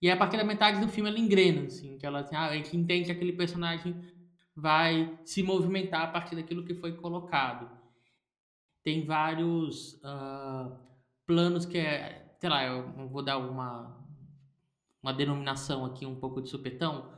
[0.01, 2.55] E a partir da metade do filme ela engrena, assim, que ela, assim, ah, a
[2.55, 3.95] gente entende que aquele personagem
[4.55, 7.69] vai se movimentar a partir daquilo que foi colocado.
[8.84, 10.75] Tem vários uh,
[11.25, 13.95] planos que é, sei lá, eu vou dar uma,
[15.01, 17.13] uma denominação aqui um pouco de supetão,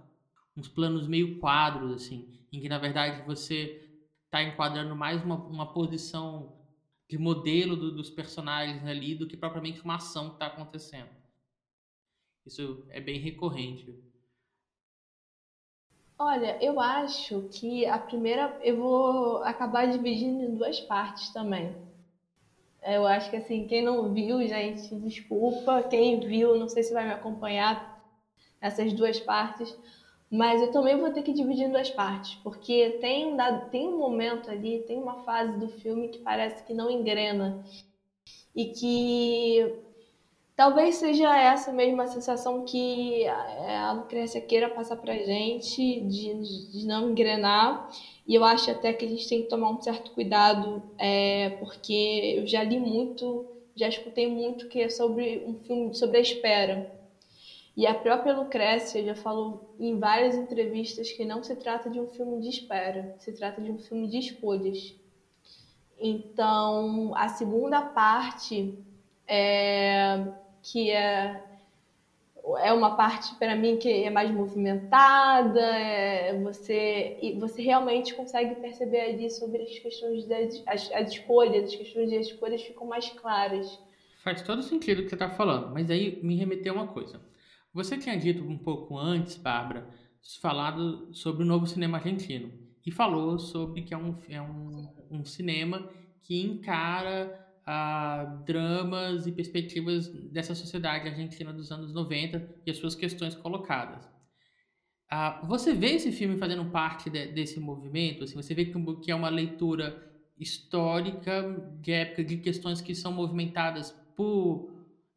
[0.55, 3.89] uns planos meio quadros, assim, em que na verdade você
[4.25, 6.55] está enquadrando mais uma, uma posição
[7.09, 11.09] de modelo do, dos personagens ali do que propriamente uma ação que está acontecendo.
[12.45, 13.93] Isso é bem recorrente.
[16.17, 21.75] Olha, eu acho que a primeira eu vou acabar dividindo em duas partes também.
[22.83, 25.83] Eu acho que assim, quem não viu, gente, desculpa.
[25.83, 28.03] Quem viu, não sei se vai me acompanhar
[28.61, 29.75] nessas duas partes.
[30.33, 33.87] Mas eu também vou ter que dividir em duas partes, porque tem um, dado, tem
[33.87, 37.63] um momento ali, tem uma fase do filme que parece que não engrena.
[38.55, 39.71] E que
[40.55, 47.11] talvez seja essa mesma sensação que a Lucrécia queira passar pra gente, de, de não
[47.11, 47.87] engrenar.
[48.27, 52.37] E eu acho até que a gente tem que tomar um certo cuidado, é, porque
[52.39, 57.02] eu já li muito, já escutei muito que é sobre um filme sobre a espera.
[57.75, 62.07] E a própria Lucrécia já falou em várias entrevistas que não se trata de um
[62.07, 64.95] filme de espera, se trata de um filme de escolhas.
[65.99, 68.77] Então, a segunda parte,
[69.27, 70.23] é,
[70.62, 71.43] que é,
[72.59, 79.01] é uma parte para mim que é mais movimentada, é, você, você realmente consegue perceber
[79.01, 83.79] ali sobre as questões das as, as escolhas, as questões de escolhas ficam mais claras.
[84.23, 87.19] Faz todo sentido o que você está falando, mas aí me remeteu uma coisa.
[87.73, 89.89] Você tinha dito um pouco antes, Bárbara,
[90.39, 92.51] falado sobre o novo cinema argentino
[92.86, 95.89] e falou sobre que é um, é um, um cinema
[96.21, 102.93] que encara ah, dramas e perspectivas dessa sociedade argentina dos anos 90 e as suas
[102.93, 104.07] questões colocadas.
[105.09, 108.23] Ah, você vê esse filme fazendo parte de, desse movimento?
[108.23, 113.12] Assim, você vê que, que é uma leitura histórica de época de questões que são
[113.12, 114.72] movimentadas por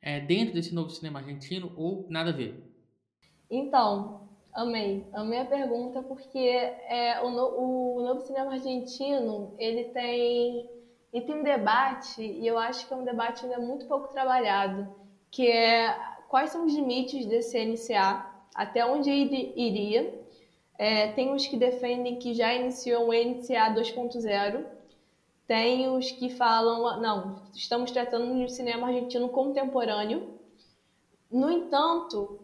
[0.06, 2.62] é, dentro desse novo cinema argentino ou nada a ver?
[3.50, 5.04] Então, amei.
[5.12, 10.70] Amei a pergunta porque é, o, no, o novo cinema argentino, ele tem,
[11.12, 14.86] ele tem um debate, e eu acho que é um debate ainda muito pouco trabalhado,
[15.28, 15.92] que é
[16.28, 20.24] quais são os limites desse NCA, até onde ele iria.
[20.78, 24.64] É, tem os que defendem que já iniciou o NCA 2.0,
[25.46, 30.38] tem os que falam, não, estamos tratando de cinema argentino contemporâneo.
[31.30, 32.40] No entanto,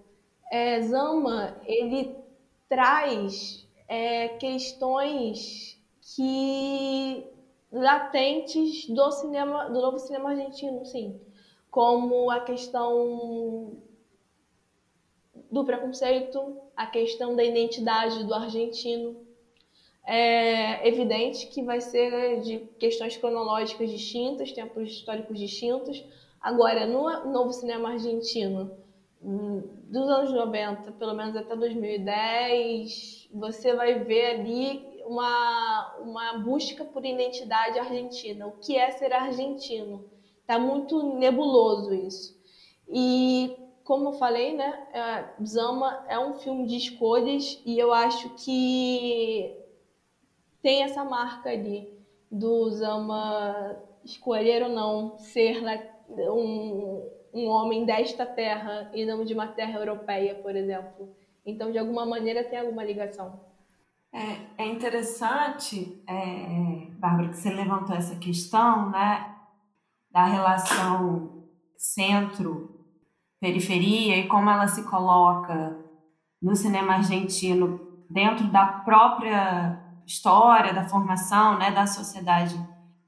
[0.50, 2.14] é, Zama ele
[2.68, 5.78] traz é, questões
[6.14, 7.26] que
[7.72, 11.18] latentes do cinema, do novo cinema argentino, sim,
[11.70, 13.76] como a questão
[15.50, 19.16] do preconceito, a questão da identidade do argentino,
[20.04, 26.04] é evidente que vai ser de questões cronológicas distintas, tempos históricos distintos.
[26.40, 28.70] Agora, no novo cinema argentino,
[29.22, 36.84] hum, dos anos 90, pelo menos até 2010, você vai ver ali uma, uma busca
[36.84, 38.46] por identidade argentina.
[38.46, 40.04] O que é ser argentino?
[40.40, 42.36] Está muito nebuloso isso.
[42.88, 48.28] E, como eu falei, né, é, Zama é um filme de escolhas e eu acho
[48.30, 49.61] que
[50.62, 51.86] tem essa marca ali
[52.30, 55.60] do Zama escolher ou não ser
[56.08, 61.14] um, um homem desta terra e não de uma terra europeia, por exemplo.
[61.44, 63.40] Então, de alguma maneira, tem alguma ligação.
[64.14, 69.34] É, é interessante, é, Bárbara, que você levantou essa questão, né,
[70.10, 71.46] da relação
[71.76, 75.76] centro-periferia e como ela se coloca
[76.40, 82.58] no cinema argentino dentro da própria história, da formação, né, da sociedade.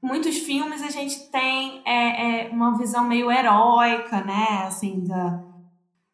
[0.01, 5.43] Muitos filmes a gente tem é, é, uma visão meio heróica, né, assim, da,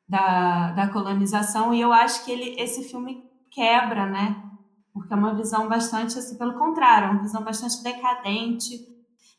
[0.07, 4.41] da, da colonização, e eu acho que ele, esse filme quebra, né,
[4.93, 8.87] porque é uma visão bastante, assim, pelo contrário, é uma visão bastante decadente,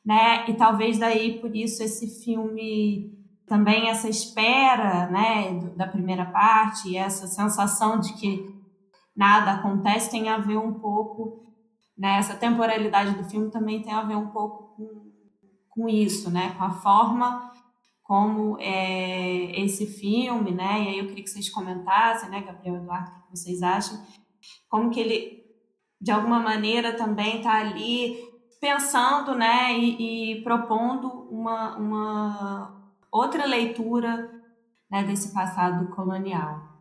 [0.05, 6.91] né, e talvez daí por isso esse filme também essa espera, né, da primeira parte,
[6.91, 8.52] e essa sensação de que
[9.15, 11.53] nada acontece tem a ver um pouco,
[11.97, 15.13] né, essa temporalidade do filme também tem a ver um pouco com,
[15.69, 17.53] com isso, né, com a forma
[18.03, 23.11] como é, esse filme, né, e aí eu queria que vocês comentassem, né, Gabriel Eduardo,
[23.11, 24.03] o que vocês acham,
[24.69, 25.45] como que ele,
[26.01, 28.19] de alguma maneira, também está ali
[28.61, 34.31] pensando, né, e, e propondo uma, uma outra leitura
[34.91, 36.72] né, desse passado colonial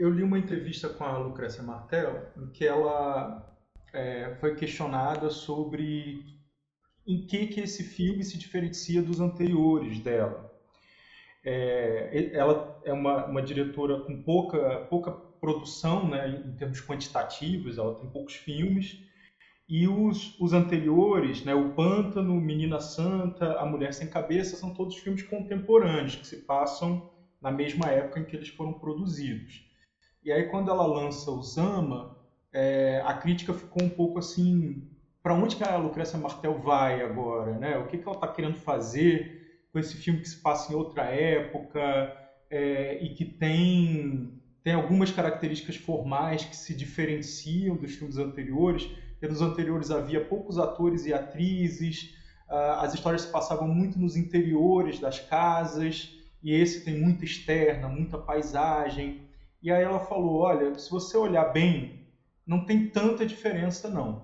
[0.00, 3.46] eu li uma entrevista com a Lucrécia Martel em que ela
[3.92, 6.24] é, foi questionada sobre
[7.06, 10.50] em que, que esse filme se diferencia dos anteriores dela.
[11.44, 17.94] É, ela é uma, uma, diretora com pouca, pouca produção né, em termos quantitativos, ela
[17.98, 18.98] tem poucos filmes,
[19.68, 24.96] e os, os anteriores, né, O Pântano, Menina Santa, A Mulher Sem Cabeça, são todos
[24.96, 29.69] filmes contemporâneos, que se passam na mesma época em que eles foram produzidos.
[30.22, 32.10] E aí, quando ela lança o Zama,
[32.52, 34.82] é, a crítica ficou um pouco assim:
[35.22, 37.58] para onde que a Lucrécia Martel vai agora?
[37.58, 37.76] Né?
[37.78, 39.30] O que, que ela está querendo fazer
[39.72, 42.12] com esse filme que se passa em outra época
[42.50, 44.30] é, e que tem,
[44.62, 48.86] tem algumas características formais que se diferenciam dos filmes anteriores?
[49.12, 52.10] Porque nos anteriores havia poucos atores e atrizes,
[52.48, 56.10] as histórias se passavam muito nos interiores das casas,
[56.42, 59.20] e esse tem muita externa, muita paisagem.
[59.62, 61.92] E aí ela falou: olha, se você olhar bem,
[62.46, 64.20] não tem tanta diferença não.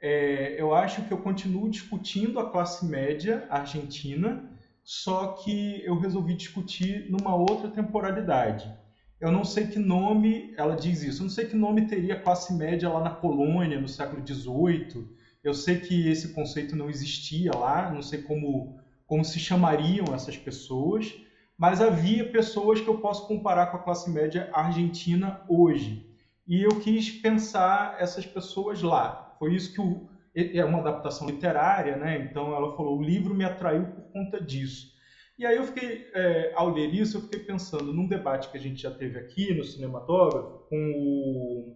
[0.00, 4.44] É, eu acho que eu continuo discutindo a classe média argentina,
[4.82, 8.74] só que eu resolvi discutir numa outra temporalidade.
[9.20, 12.20] Eu não sei que nome, ela diz isso, eu não sei que nome teria a
[12.20, 15.06] classe média lá na colônia, no século XVIII.
[15.42, 18.70] Eu sei que esse conceito não existia lá, não sei como,
[19.06, 21.14] como se chamariam essas pessoas,
[21.56, 26.02] mas havia pessoas que eu posso comparar com a classe média argentina hoje.
[26.46, 29.34] E eu quis pensar essas pessoas lá.
[29.38, 32.18] Foi isso que o, é uma adaptação literária, né?
[32.18, 34.92] Então ela falou: o livro me atraiu por conta disso.
[35.38, 38.60] E aí eu fiquei, é, ao ler isso, eu fiquei pensando num debate que a
[38.60, 41.74] gente já teve aqui no cinematógrafo com o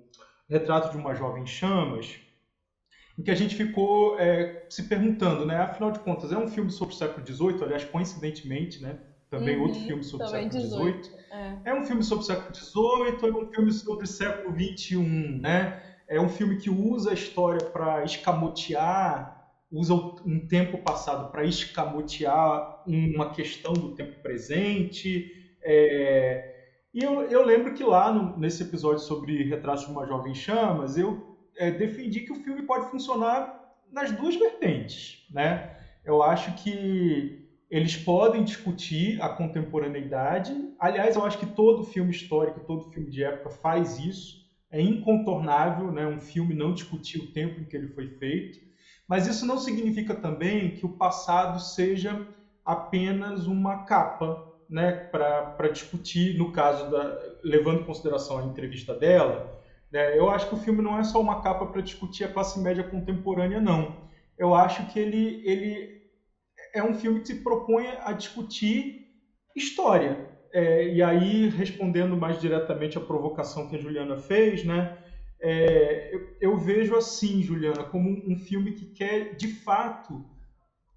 [0.49, 2.21] retrato de uma jovem chamas,
[3.19, 5.57] em que a gente ficou é, se perguntando, né?
[5.57, 8.97] Afinal de contas, é um filme sobre o século XVIII, aliás, coincidentemente, né?
[9.31, 11.01] Também uhum, outro filme sobre o século XVIII.
[11.31, 11.71] É.
[11.71, 11.75] é.
[11.75, 14.97] um filme sobre o século XVIII, é um filme sobre o século XXI,
[15.41, 15.83] né?
[16.09, 19.37] É um filme que usa a história para escamotear,
[19.71, 25.31] usa um tempo passado para escamotear uma questão do tempo presente.
[25.63, 26.55] É...
[26.95, 30.97] E eu, eu, lembro que lá no, nesse episódio sobre Retratos de uma Jovem Chamas,
[30.97, 35.77] eu é, defendi que o filme pode funcionar nas duas vertentes, né?
[36.05, 37.38] Eu acho que
[37.71, 40.53] eles podem discutir a contemporaneidade.
[40.79, 44.39] Aliás, eu acho que todo filme histórico, todo filme de época faz isso.
[44.71, 48.59] É incontornável né, um filme não discutir o tempo em que ele foi feito.
[49.07, 52.23] Mas isso não significa também que o passado seja
[52.65, 59.47] apenas uma capa né, para discutir, no caso, da, levando em consideração a entrevista dela.
[59.91, 62.59] Né, eu acho que o filme não é só uma capa para discutir a classe
[62.59, 63.95] média contemporânea, não.
[64.37, 65.98] Eu acho que ele, ele
[66.75, 68.99] é um filme que se propõe a discutir
[69.57, 70.23] história.
[70.53, 74.89] É, e aí, respondendo mais diretamente à provocação que a Juliana fez, né,
[75.41, 80.25] é, eu, eu, vejo assim, Juliana, como um, filme que quer, de fato,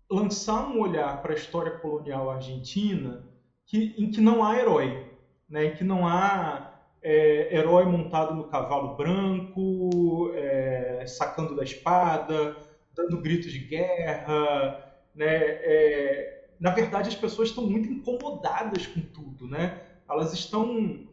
[0.10, 3.24] lançar um olhar para a história colonial argentina
[3.68, 5.00] que, em que não há herói,
[5.48, 6.66] né, em que não há
[7.04, 12.56] é, herói montado no cavalo branco, é, sacando da espada,
[12.96, 14.76] dando gritos de guerra,
[15.16, 15.28] né?
[15.28, 19.82] É, na verdade, as pessoas estão muito incomodadas com tudo, né?
[20.09, 21.07] Elas estão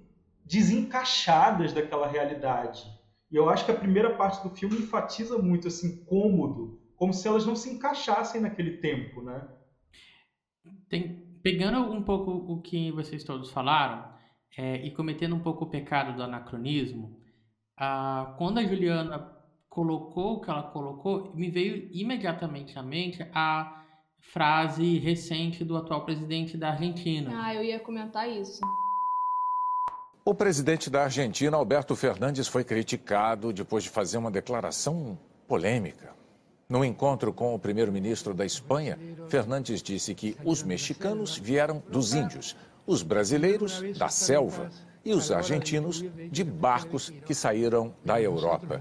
[0.45, 2.83] desencaixadas daquela realidade.
[3.31, 7.29] E eu acho que a primeira parte do filme enfatiza muito esse incômodo, como se
[7.29, 9.47] elas não se encaixassem naquele tempo, né?
[10.89, 14.13] Tem, pegando um pouco o que vocês todos falaram
[14.57, 17.17] é, e cometendo um pouco o pecado do anacronismo,
[18.37, 19.39] quando a Juliana
[19.69, 23.85] colocou o que ela colocou, me veio imediatamente à mente a
[24.21, 27.31] frase recente do atual presidente da Argentina.
[27.35, 28.61] Ah, eu ia comentar isso.
[30.25, 36.15] O presidente da Argentina, Alberto Fernandes, foi criticado depois de fazer uma declaração polêmica.
[36.69, 38.99] No encontro com o primeiro-ministro da Espanha,
[39.29, 42.55] Fernandes disse que os mexicanos vieram dos índios,
[42.87, 44.71] os brasileiros da selva
[45.05, 48.81] e os argentinos de barcos que saíram da Europa.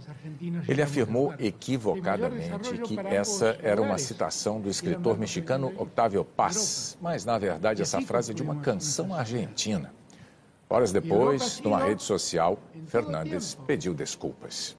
[0.67, 7.37] Ele afirmou equivocadamente que essa era uma citação do escritor mexicano Octavio Paz, mas na
[7.37, 9.93] verdade essa frase é de uma canção argentina.
[10.69, 14.75] Horas depois, numa rede social, Fernandes pediu desculpas.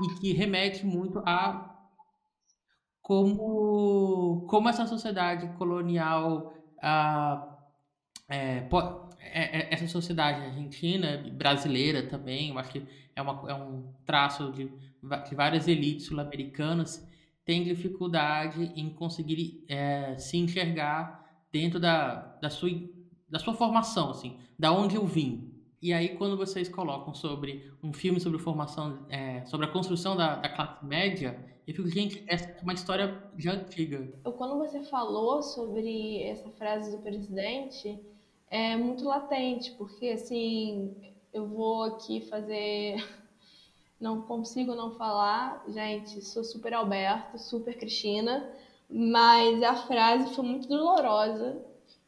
[0.00, 1.74] E que remete muito a
[3.02, 7.54] como, como essa sociedade colonial uh,
[8.28, 8.60] é, é, é,
[9.32, 12.82] essa sociedade argentina, brasileira também, eu acho que
[13.14, 14.64] é, uma, é um traço de,
[15.28, 17.06] de várias elites sul-americanas,
[17.44, 22.70] tem dificuldade em conseguir é, se enxergar dentro da, da, sua,
[23.28, 25.52] da sua formação, assim, da onde eu vim.
[25.80, 30.36] E aí, quando vocês colocam sobre um filme sobre formação, é, sobre a construção da,
[30.36, 34.10] da, classe média, eu fico, gente, essa é uma história já antiga.
[34.38, 38.00] Quando você falou sobre essa frase do presidente,
[38.54, 40.94] é muito latente, porque assim,
[41.32, 42.96] eu vou aqui fazer.
[44.00, 48.52] Não consigo não falar, gente, sou super Alberto, super Cristina,
[48.90, 51.64] mas a frase foi muito dolorosa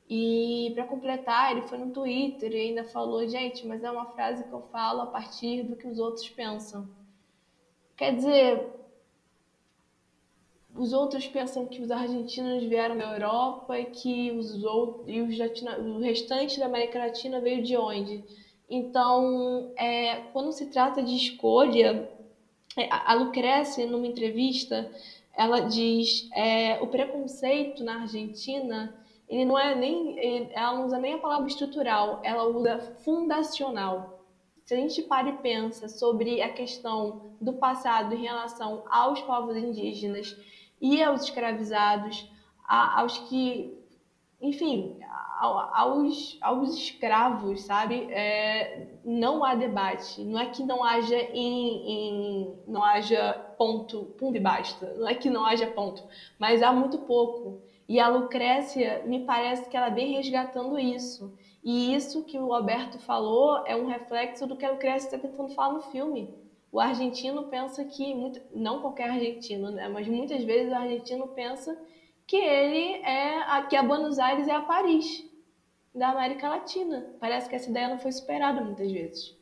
[0.09, 4.45] E para completar, ele foi no Twitter e ainda falou: gente, mas é uma frase
[4.45, 6.89] que eu falo a partir do que os outros pensam.
[7.97, 8.69] Quer dizer,
[10.79, 15.37] os outros pensam que os argentinos vieram da Europa e que os outros, e os
[15.79, 18.25] o restante da América Latina veio de onde?
[18.69, 22.11] Então, é, quando se trata de escolha,
[22.77, 24.91] é, a Lucrécia, numa entrevista,
[25.37, 28.95] ela diz é, o preconceito na Argentina
[29.29, 34.25] ele não é nem ela não usa nem a palavra estrutural ela usa fundacional
[34.65, 39.57] se a gente para e pensa sobre a questão do passado em relação aos povos
[39.57, 40.37] indígenas
[40.81, 42.31] e aos escravizados
[42.69, 43.77] aos que
[44.41, 44.99] enfim
[45.39, 52.59] aos, aos escravos sabe é, não há debate não é que não haja em, em
[52.67, 56.03] não haja ponto ponto e basta não é que não haja ponto
[56.39, 61.33] mas há muito pouco e a Lucrécia, me parece que ela vem resgatando isso.
[61.63, 65.55] E isso que o Alberto falou é um reflexo do que a Lucrécia está tentando
[65.55, 66.35] falar no filme.
[66.77, 71.75] O argentino pensa que, muito, não qualquer argentino, né, mas muitas vezes o argentino pensa
[72.27, 75.25] que ele é, que a Buenos Aires é a Paris
[75.95, 77.15] da América Latina.
[77.19, 79.35] Parece que essa ideia não foi superada muitas vezes.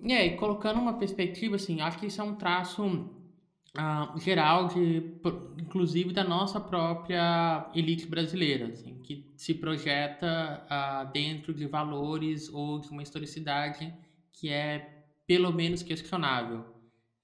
[0.00, 5.12] É, e colocando uma perspectiva, assim, acho que isso é um traço uh, geral, de,
[5.60, 12.78] inclusive da nossa própria elite brasileira, assim, que se projeta uh, dentro de valores ou
[12.78, 13.92] de uma historicidade
[14.32, 14.93] que é
[15.26, 16.64] pelo menos questionável.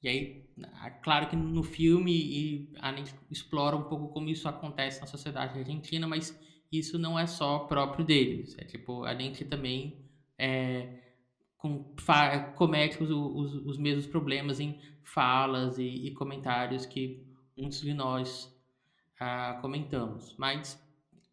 [0.03, 0.51] E aí,
[0.85, 5.07] é claro que no filme e a gente explora um pouco como isso acontece na
[5.07, 6.39] sociedade argentina, mas
[6.73, 8.57] isso não é só próprio deles.
[8.59, 11.01] É tipo, a gente também é,
[11.59, 11.95] com,
[12.55, 17.27] comete os, os, os, mesmos problemas em falas e, e, comentários que
[17.57, 18.51] muitos de nós
[19.19, 20.35] ah, comentamos.
[20.39, 20.83] Mas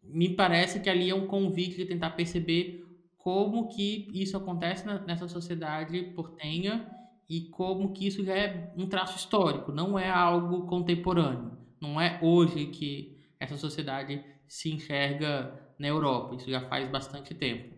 [0.02, 2.84] me parece que ali é um convite de tentar perceber
[3.18, 6.88] como que isso acontece na, nessa sociedade portenha
[7.28, 11.58] e como que isso já é um traço histórico, não é algo contemporâneo.
[11.80, 16.34] Não é hoje que essa sociedade se enxerga na Europa.
[16.34, 17.76] Isso já faz bastante tempo.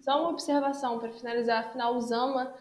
[0.00, 1.66] Só uma observação para finalizar.
[1.66, 2.52] Afinal, o Zama,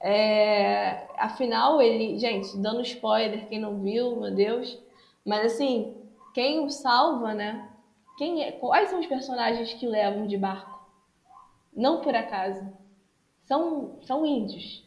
[0.00, 1.06] é...
[1.16, 2.18] afinal, ele.
[2.18, 4.78] Gente, dando spoiler, quem não viu, meu Deus.
[5.24, 5.94] Mas assim,
[6.34, 7.70] quem o salva, né?
[8.18, 8.52] Quem é...
[8.52, 10.79] Quais são os personagens que levam de barco?
[11.80, 12.70] Não por acaso.
[13.44, 14.86] São, são índios.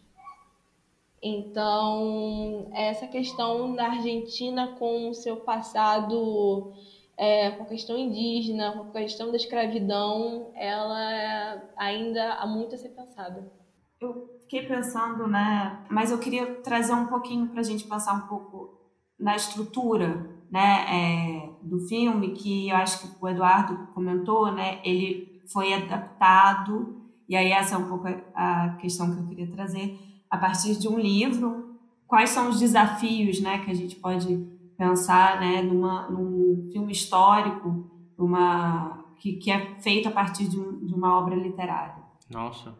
[1.19, 6.71] Então, essa questão da Argentina com o seu passado
[7.17, 12.77] é, com a questão indígena, com a questão da escravidão, ela ainda há muito a
[12.77, 13.51] ser pensada.
[13.99, 15.83] Eu fiquei pensando, né?
[15.89, 18.77] Mas eu queria trazer um pouquinho para a gente pensar um pouco
[19.17, 24.79] na estrutura, né, é, do filme, que eu acho que o Eduardo comentou, né?
[24.83, 29.99] Ele foi adaptado e aí essa é um pouco a questão que eu queria trazer
[30.29, 31.77] a partir de um livro.
[32.07, 34.35] Quais são os desafios, né, que a gente pode
[34.77, 40.85] pensar né, numa, num filme histórico uma, que, que é feito a partir de, um,
[40.85, 41.95] de uma obra literária.
[42.29, 42.75] Nossa.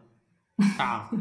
[0.76, 1.10] Tá.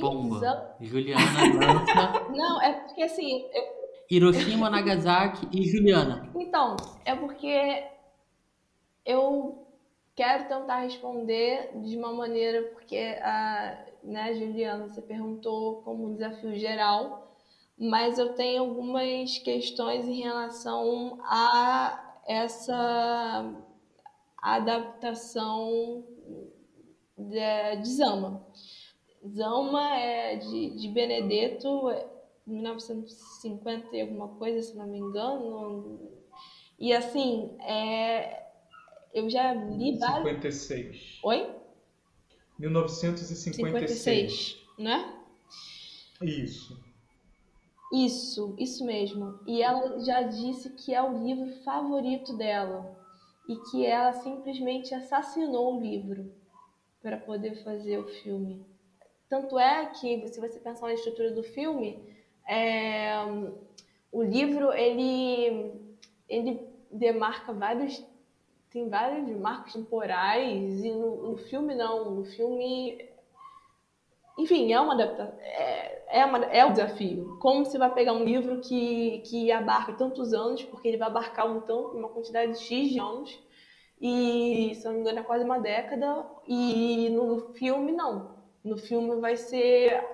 [0.00, 0.76] Bomba.
[0.80, 1.22] Juliana
[1.54, 2.26] lança.
[2.34, 3.44] Não, é porque assim.
[3.52, 3.76] Eu...
[4.10, 6.30] Hiroshima, Nagasaki e Juliana.
[6.36, 7.84] Então, é porque
[9.06, 9.66] eu
[10.14, 16.54] quero tentar responder de uma maneira, porque a né, Juliana, você perguntou como um desafio
[16.56, 17.26] geral
[17.78, 23.54] mas eu tenho algumas questões em relação a essa
[24.38, 26.04] adaptação
[27.18, 28.46] de, de Zama.
[29.28, 31.92] Zama é de, de Benedetto,
[32.46, 36.00] 1950 e alguma coisa, se não me engano.
[36.78, 38.45] E assim, é,
[39.16, 40.28] eu já li vários.
[40.28, 41.20] 56.
[41.22, 41.50] Oi?
[42.58, 43.56] 1956.
[43.56, 45.22] 56, né?
[46.20, 46.78] Isso.
[47.90, 49.40] Isso, isso mesmo.
[49.46, 52.94] E ela já disse que é o livro favorito dela
[53.48, 56.30] e que ela simplesmente assassinou o livro
[57.00, 58.66] para poder fazer o filme.
[59.30, 62.04] Tanto é que, se você pensar na estrutura do filme,
[62.46, 63.14] é,
[64.12, 65.72] o livro ele,
[66.28, 66.60] ele
[66.90, 68.04] demarca vários
[68.70, 72.10] tem vários marcos temporais e no, no filme não.
[72.10, 72.98] No filme
[74.38, 77.38] enfim, é uma adaptação, é, é, uma, é um desafio.
[77.40, 81.46] Como você vai pegar um livro que, que abarca tantos anos, porque ele vai abarcar
[81.50, 83.42] um tanto, uma quantidade de X de anos,
[83.98, 88.36] e se não me engano é quase uma década, e no filme não.
[88.62, 90.04] No filme vai ser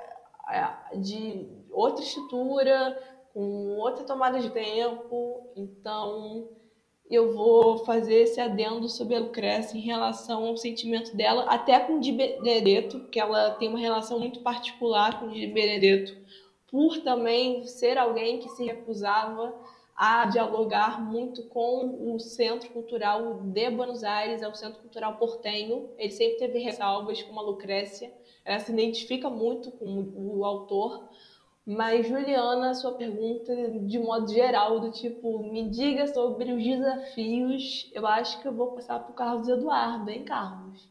[0.48, 2.96] é, de outra estrutura,
[3.34, 6.48] com outra tomada de tempo, então
[7.12, 11.96] eu vou fazer esse adendo sobre a Lucrécia em relação ao sentimento dela, até com
[11.96, 16.16] o de Benedetto, que ela tem uma relação muito particular com o de Benedetto,
[16.68, 19.54] por também ser alguém que se recusava
[19.94, 25.90] a dialogar muito com o Centro Cultural de Buenos Aires, é o Centro Cultural Portenho.
[25.98, 28.10] Ele sempre teve ressalvas com a Lucrécia,
[28.42, 31.10] ela se identifica muito com o autor,
[31.66, 33.54] mas, Juliana, sua pergunta,
[33.86, 38.72] de modo geral, do tipo, me diga sobre os desafios, eu acho que eu vou
[38.74, 40.90] passar para o Carlos Eduardo, hein, Carlos?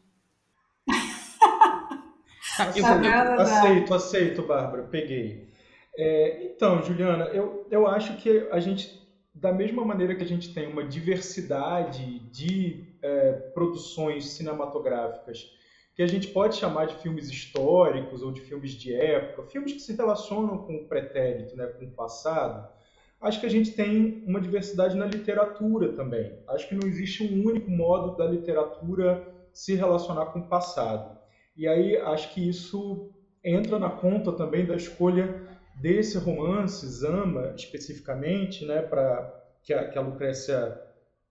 [3.42, 5.48] aceito, aceito, Bárbara, peguei.
[5.96, 10.54] É, então, Juliana, eu, eu acho que a gente, da mesma maneira que a gente
[10.54, 15.50] tem uma diversidade de é, produções cinematográficas
[16.02, 19.80] que a gente pode chamar de filmes históricos ou de filmes de época, filmes que
[19.80, 22.68] se relacionam com o pretérito, né, com o passado,
[23.20, 26.36] acho que a gente tem uma diversidade na literatura também.
[26.48, 31.16] Acho que não existe um único modo da literatura se relacionar com o passado.
[31.56, 33.12] E aí acho que isso
[33.44, 35.40] entra na conta também da escolha
[35.76, 40.80] desse romance, Zama, especificamente, né, para que, que a Lucrécia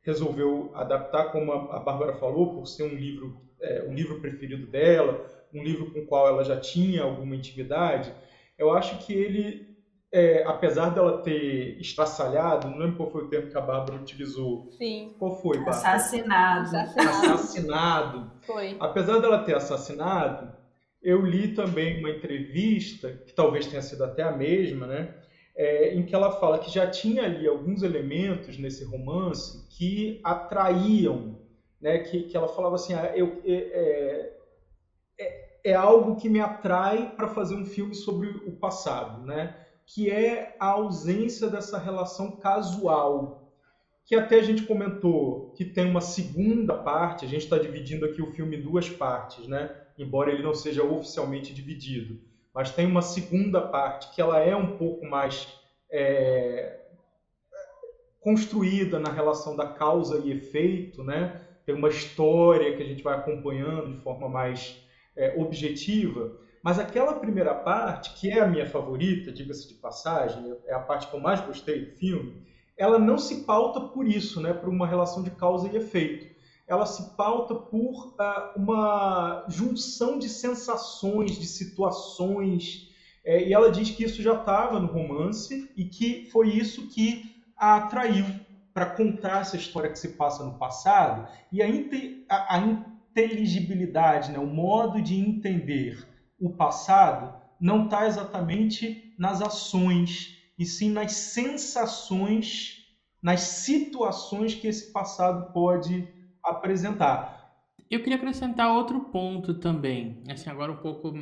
[0.02, 5.26] resolveu adaptar, como a Bárbara falou, por ser um livro é, o livro preferido dela,
[5.54, 8.12] um livro com o qual ela já tinha alguma intimidade,
[8.58, 9.68] eu acho que ele,
[10.12, 14.70] é, apesar dela ter estraçalhado, não lembro qual foi o termo que a Bárbara utilizou.
[14.78, 15.16] Sim.
[15.18, 15.78] Qual foi, Bárbara?
[15.78, 16.76] Assassinado.
[16.76, 18.32] Assassinado.
[18.42, 18.76] Foi.
[18.80, 20.56] Apesar dela ter assassinado,
[21.02, 25.16] eu li também uma entrevista, que talvez tenha sido até a mesma, né?
[25.56, 31.41] É, em que ela fala que já tinha ali alguns elementos nesse romance que atraíam
[31.82, 34.38] né, que, que ela falava assim, ah, eu, é, é,
[35.20, 39.56] é, é algo que me atrai para fazer um filme sobre o passado, né,
[39.86, 43.52] que é a ausência dessa relação casual,
[44.06, 48.22] que até a gente comentou que tem uma segunda parte, a gente está dividindo aqui
[48.22, 52.20] o filme em duas partes, né, embora ele não seja oficialmente dividido,
[52.54, 55.48] mas tem uma segunda parte que ela é um pouco mais
[55.90, 56.80] é,
[58.22, 61.42] construída na relação da causa e efeito, né?
[61.72, 64.76] Tem uma história que a gente vai acompanhando de forma mais
[65.16, 66.38] é, objetiva.
[66.62, 71.08] Mas aquela primeira parte, que é a minha favorita, diga-se de passagem, é a parte
[71.08, 72.46] que eu mais gostei do filme,
[72.78, 76.30] ela não se pauta por isso, né, por uma relação de causa e efeito.
[76.68, 82.90] Ela se pauta por uh, uma junção de sensações, de situações.
[83.24, 87.36] É, e ela diz que isso já estava no romance e que foi isso que
[87.58, 88.26] a atraiu
[88.74, 91.68] para contar essa história que se passa no passado e a,
[92.30, 96.08] a, a inteligibilidade, né, o modo de entender
[96.40, 102.88] o passado não está exatamente nas ações e sim nas sensações,
[103.22, 106.08] nas situações que esse passado pode
[106.44, 107.40] apresentar.
[107.90, 111.14] Eu queria acrescentar outro ponto também, assim agora um pouco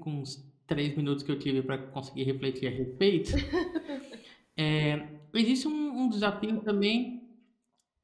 [0.00, 3.32] com os três minutos que eu tive para conseguir refletir a respeito.
[4.54, 4.98] É,
[5.34, 7.22] existe um, um, desafio também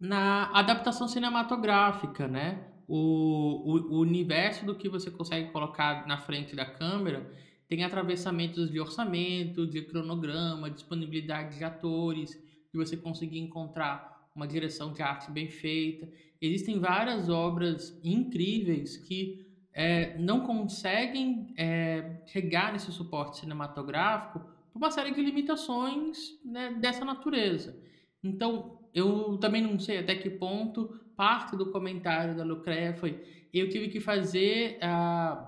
[0.00, 2.64] na adaptação cinematográfica, né?
[2.86, 7.30] O, o, o, universo do que você consegue colocar na frente da câmera
[7.68, 12.30] tem atravessamentos de orçamento, de cronograma, disponibilidade de atores,
[12.72, 16.08] de você conseguir encontrar uma direção de arte bem feita.
[16.40, 25.10] Existem várias obras incríveis que é, não conseguem é, chegar nesse suporte cinematográfico uma série
[25.10, 27.76] de limitações né, dessa natureza.
[28.22, 33.20] Então, eu também não sei até que ponto parte do comentário da Lucréia foi
[33.52, 35.42] eu tive que fazer uh,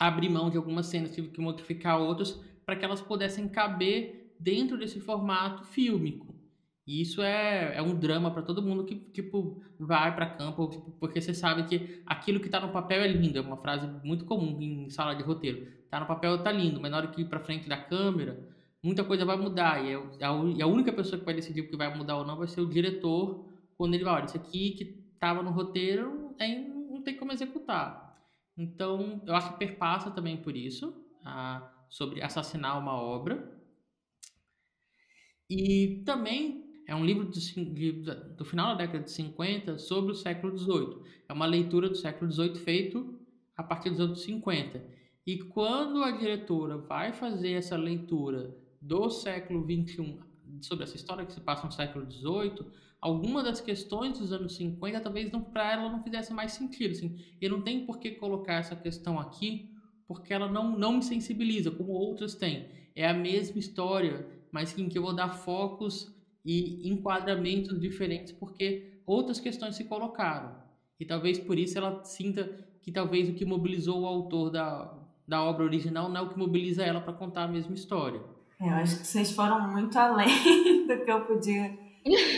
[0.00, 4.78] abrir mão de algumas cenas, tive que modificar outras para que elas pudessem caber dentro
[4.78, 6.34] desse formato fílmico.
[6.86, 11.20] E isso é, é um drama para todo mundo que tipo vai para campo, porque
[11.20, 14.58] você sabe que aquilo que está no papel é lindo, é uma frase muito comum
[14.60, 17.40] em sala de roteiro tá no papel tá lindo, mas na hora que ir para
[17.40, 18.38] frente da câmera,
[18.82, 19.84] muita coisa vai mudar.
[19.84, 22.24] E, é, a, e a única pessoa que vai decidir o que vai mudar ou
[22.24, 23.44] não vai ser o diretor,
[23.76, 24.84] quando ele vai, olha, isso aqui que
[25.18, 28.16] tava no roteiro, aí não tem como executar.
[28.56, 33.56] Então, eu acho que perpassa também por isso, a, sobre assassinar uma obra.
[35.48, 40.56] E também é um livro do, do final da década de 50 sobre o século
[40.56, 41.02] XVIII.
[41.28, 43.18] É uma leitura do século XVIII feito
[43.56, 44.97] a partir dos anos 50.
[45.28, 50.16] E quando a diretora vai fazer essa leitura do século XXI,
[50.62, 52.64] sobre essa história que se passa no século XVIII,
[52.98, 56.92] alguma das questões dos anos 50 talvez não para ela não fizesse mais sentido.
[56.92, 59.68] Assim, eu não tenho por que colocar essa questão aqui,
[60.06, 62.66] porque ela não, não me sensibiliza, como outras têm.
[62.96, 66.10] É a mesma história, mas em que eu vou dar focos
[66.42, 70.56] e enquadramentos diferentes porque outras questões se colocaram.
[70.98, 74.97] E talvez por isso ela sinta que talvez o que mobilizou o autor da,
[75.28, 78.20] da obra original não é o que mobiliza ela para contar a mesma história.
[78.58, 80.26] Eu acho que vocês foram muito além
[80.88, 81.78] do que eu podia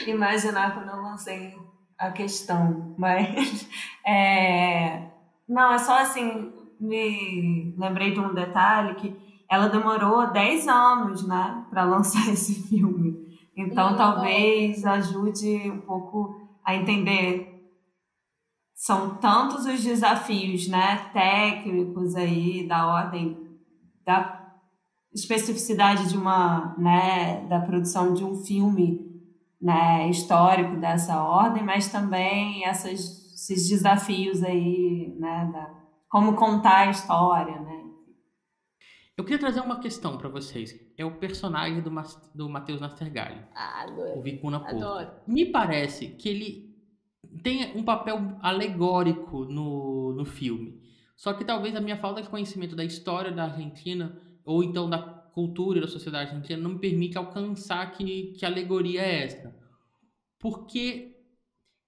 [0.06, 1.54] imaginar quando eu lancei
[1.96, 2.94] a questão.
[2.98, 3.68] Mas,
[4.04, 5.08] é...
[5.48, 9.16] não, é só assim, me lembrei de um detalhe que
[9.48, 13.30] ela demorou 10 anos, né, para lançar esse filme.
[13.56, 17.49] Então, talvez ajude um pouco a entender.
[18.80, 23.36] São tantos os desafios, né, técnicos aí da ordem
[24.06, 24.56] da
[25.12, 29.06] especificidade de uma, né, da produção de um filme,
[29.60, 35.78] né, histórico dessa ordem, mas também essas, esses desafios aí, né, da
[36.08, 37.84] como contar a história, né?
[39.14, 40.74] Eu queria trazer uma questão para vocês.
[40.96, 43.44] É o personagem do, Mas, do Matheus Nastergalli.
[43.54, 44.18] Ah, adoro.
[44.18, 44.74] O Vicuna Porto.
[44.74, 45.10] Adoro.
[45.26, 46.69] Me parece que ele
[47.42, 50.80] tem um papel alegórico no, no filme.
[51.16, 54.98] Só que talvez a minha falta de conhecimento da história da Argentina, ou então da
[54.98, 59.54] cultura e da sociedade argentina, não me permite alcançar que, que alegoria é essa.
[60.38, 61.16] Porque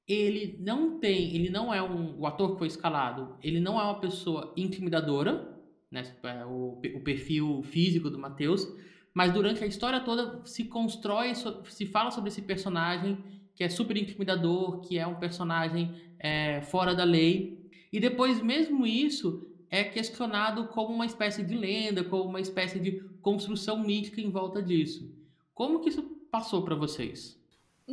[0.07, 3.84] ele não tem, ele não é um, o ator que foi escalado, ele não é
[3.84, 5.59] uma pessoa intimidadora,
[5.90, 8.66] né, é o, o perfil físico do Matheus,
[9.14, 13.18] mas durante a história toda se constrói, se fala sobre esse personagem
[13.55, 17.59] que é super intimidador, que é um personagem é, fora da lei,
[17.92, 23.00] e depois mesmo isso é questionado como uma espécie de lenda, como uma espécie de
[23.20, 25.11] construção mítica em volta disso.
[25.55, 27.40] Como que isso passou para vocês?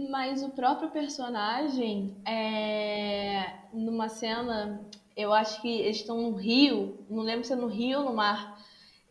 [0.10, 3.60] Mas o próprio personagem, é...
[3.74, 4.82] numa cena,
[5.16, 8.14] eu acho que eles estão no rio, não lembro se é no rio ou no
[8.14, 8.62] mar,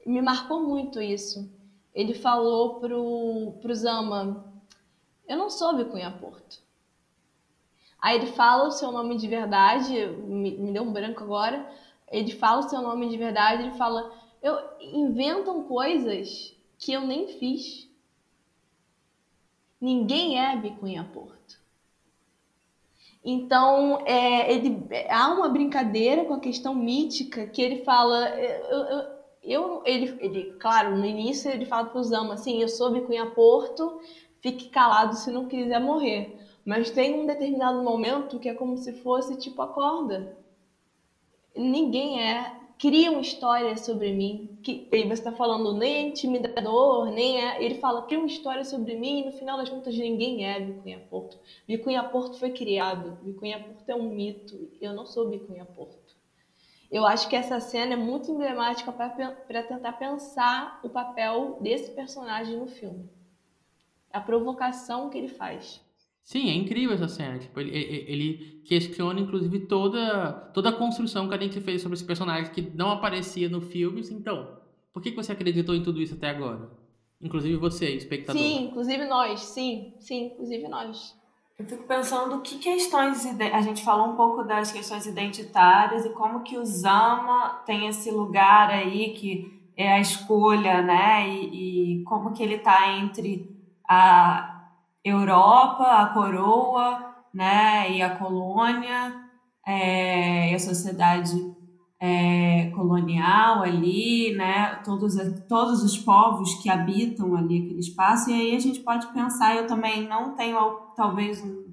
[0.06, 1.50] me marcou muito isso.
[1.94, 4.47] Ele falou pro, pro Zama,
[5.28, 6.60] eu não soube Cunha Porto.
[8.00, 11.68] Aí ele fala o seu nome de verdade, me, me deu um branco agora,
[12.10, 14.12] ele fala o seu nome de verdade, ele fala,
[14.42, 17.88] eu inventam coisas que eu nem fiz.
[19.80, 21.38] Ninguém é Bicunha Porto.
[23.24, 28.28] Então, é, ele, há uma brincadeira com a questão mítica que ele fala.
[28.38, 32.68] Eu, eu, eu ele, ele, claro, no início ele fala para o Zama assim: eu
[32.68, 34.00] sou Bicunha Porto,
[34.40, 36.38] fique calado se não quiser morrer.
[36.64, 40.36] Mas tem um determinado momento que é como se fosse tipo acorda.
[41.56, 47.62] Ninguém é criam histórias sobre mim, que você está falando nem é intimidador, nem é.
[47.62, 51.38] Ele fala, criam histórias sobre mim e no final das contas ninguém é Vicunha Porto.
[51.66, 56.16] Vicunha Porto foi criado, Vicunha Porto é um mito, eu não sou Vicunha Porto.
[56.90, 62.56] Eu acho que essa cena é muito emblemática para tentar pensar o papel desse personagem
[62.56, 63.10] no filme.
[64.12, 65.80] A provocação que ele faz.
[66.28, 67.38] Sim, é incrível essa cena.
[67.38, 72.04] Tipo, ele, ele questiona, inclusive, toda, toda a construção que a gente fez sobre esse
[72.04, 74.02] personagem que não aparecia no filme.
[74.10, 74.58] Então,
[74.92, 76.70] por que você acreditou em tudo isso até agora?
[77.18, 78.40] Inclusive você, espectador.
[78.40, 79.40] Sim, inclusive nós.
[79.40, 81.16] Sim, sim, inclusive nós.
[81.58, 83.24] Eu fico pensando que questões...
[83.24, 88.10] A gente falou um pouco das questões identitárias e como que o Zama tem esse
[88.10, 91.26] lugar aí que é a escolha, né?
[91.26, 93.57] E, e como que ele está entre
[93.88, 94.68] a
[95.04, 99.14] Europa, a coroa, né, e a colônia,
[99.66, 101.34] é, e a sociedade
[102.00, 105.16] é, colonial ali, né, todos,
[105.48, 109.66] todos os povos que habitam ali aquele espaço, e aí a gente pode pensar, eu
[109.66, 110.58] também não tenho
[110.94, 111.68] talvez um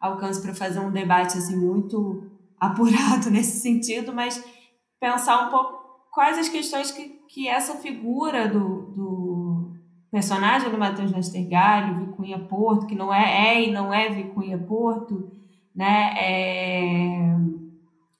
[0.00, 4.42] alcance para fazer um debate assim muito apurado nesse sentido, mas
[5.00, 9.25] pensar um pouco quais as questões que, que essa figura do, do
[10.16, 15.30] personagem do Matheus Nastergalho, Vicunha Porto, que não é, é e não é Vicunha Porto,
[15.74, 16.14] né?
[16.16, 17.36] É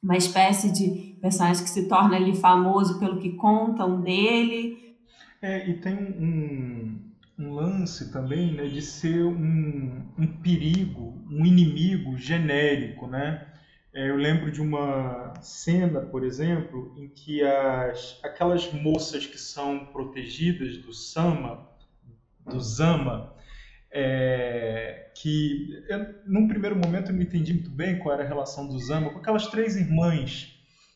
[0.02, 4.94] uma espécie de personagem que se torna ali famoso pelo que contam dele.
[5.40, 7.00] É, e tem um,
[7.38, 13.46] um lance também né, de ser um, um perigo, um inimigo genérico, né?
[13.94, 19.86] É, eu lembro de uma cena, por exemplo, em que as, aquelas moças que são
[19.86, 21.65] protegidas do Sama,
[22.46, 23.34] do Zama,
[23.92, 28.66] é, que eu, num primeiro momento eu não entendi muito bem qual era a relação
[28.66, 30.52] do Zama com aquelas três irmãs.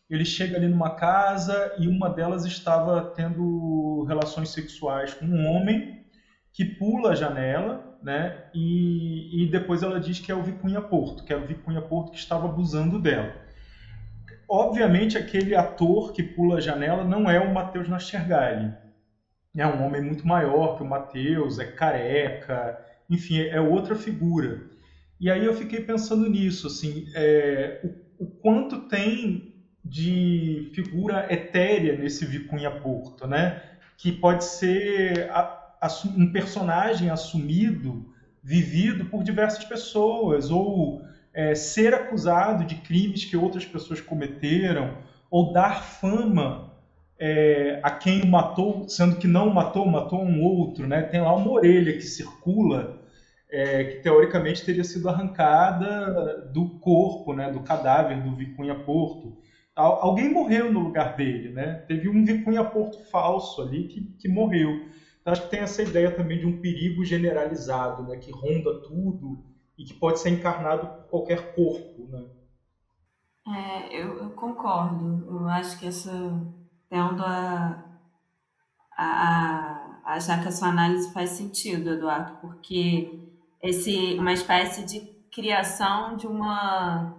[0.08, 6.00] Ele chega ali numa casa e uma delas estava tendo relações sexuais com um homem
[6.52, 8.44] que pula a janela, né?
[8.52, 12.10] E, e depois ela diz que é o Vicunha Porto, que é o Vicunha Porto
[12.10, 13.32] que estava abusando dela.
[14.48, 18.74] Obviamente aquele ator que pula a janela não é o Matheus Nastergalli,
[19.56, 22.76] é um homem muito maior que o Matheus, é careca,
[23.08, 24.60] enfim, é outra figura.
[25.18, 29.44] E aí eu fiquei pensando nisso, assim, é, o, o, quanto tem
[29.84, 33.60] de figura etérea nesse Vicunha Porto, né?
[33.96, 35.40] Que pode ser a,
[35.80, 38.06] a, um personagem assumido,
[38.42, 41.02] vivido por diversas pessoas, ou
[41.34, 44.96] é, ser acusado de crimes que outras pessoas cometeram,
[45.30, 46.69] ou dar fama
[47.20, 51.02] é, a quem o matou, sendo que não matou, matou um outro, né?
[51.02, 52.98] Tem lá uma orelha que circula
[53.50, 59.36] é, que teoricamente teria sido arrancada do corpo, né, do cadáver do Vicunha Porto.
[59.76, 61.84] Alguém morreu no lugar dele, né?
[61.86, 64.70] Teve um Vicunha Porto falso ali que, que morreu.
[65.20, 69.44] Então, acho que tem essa ideia também de um perigo generalizado, né, que ronda tudo
[69.78, 72.24] e que pode ser encarnado por qualquer corpo, né?
[73.46, 75.26] É, eu, eu concordo.
[75.28, 76.12] Eu acho que essa
[76.90, 77.84] tendo a,
[78.98, 83.30] a, a achar que a sua análise faz sentido, Eduardo, porque
[83.62, 87.16] esse uma espécie de criação de uma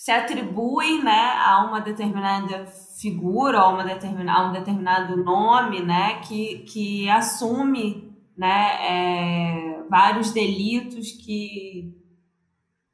[0.00, 2.64] se atribui né, a uma determinada
[2.98, 10.32] figura, a, uma determina, a um determinado nome, né, que, que assume né, é, vários
[10.32, 11.94] delitos que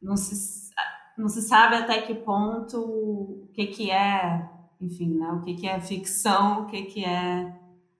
[0.03, 0.73] não se,
[1.17, 4.51] não se sabe até que ponto o que, que é,
[4.81, 7.55] enfim, né, o que, que é ficção, o que, que é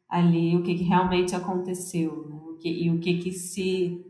[0.09, 2.27] ali, o que, que realmente aconteceu.
[2.29, 2.37] Né?
[2.59, 4.05] que, e o que, que se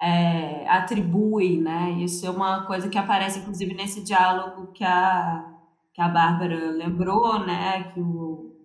[0.00, 1.92] é, atribui, né?
[2.02, 5.54] Isso é uma coisa que aparece, inclusive, nesse diálogo que a,
[5.92, 7.84] que a Bárbara lembrou, né?
[7.92, 8.56] Que o,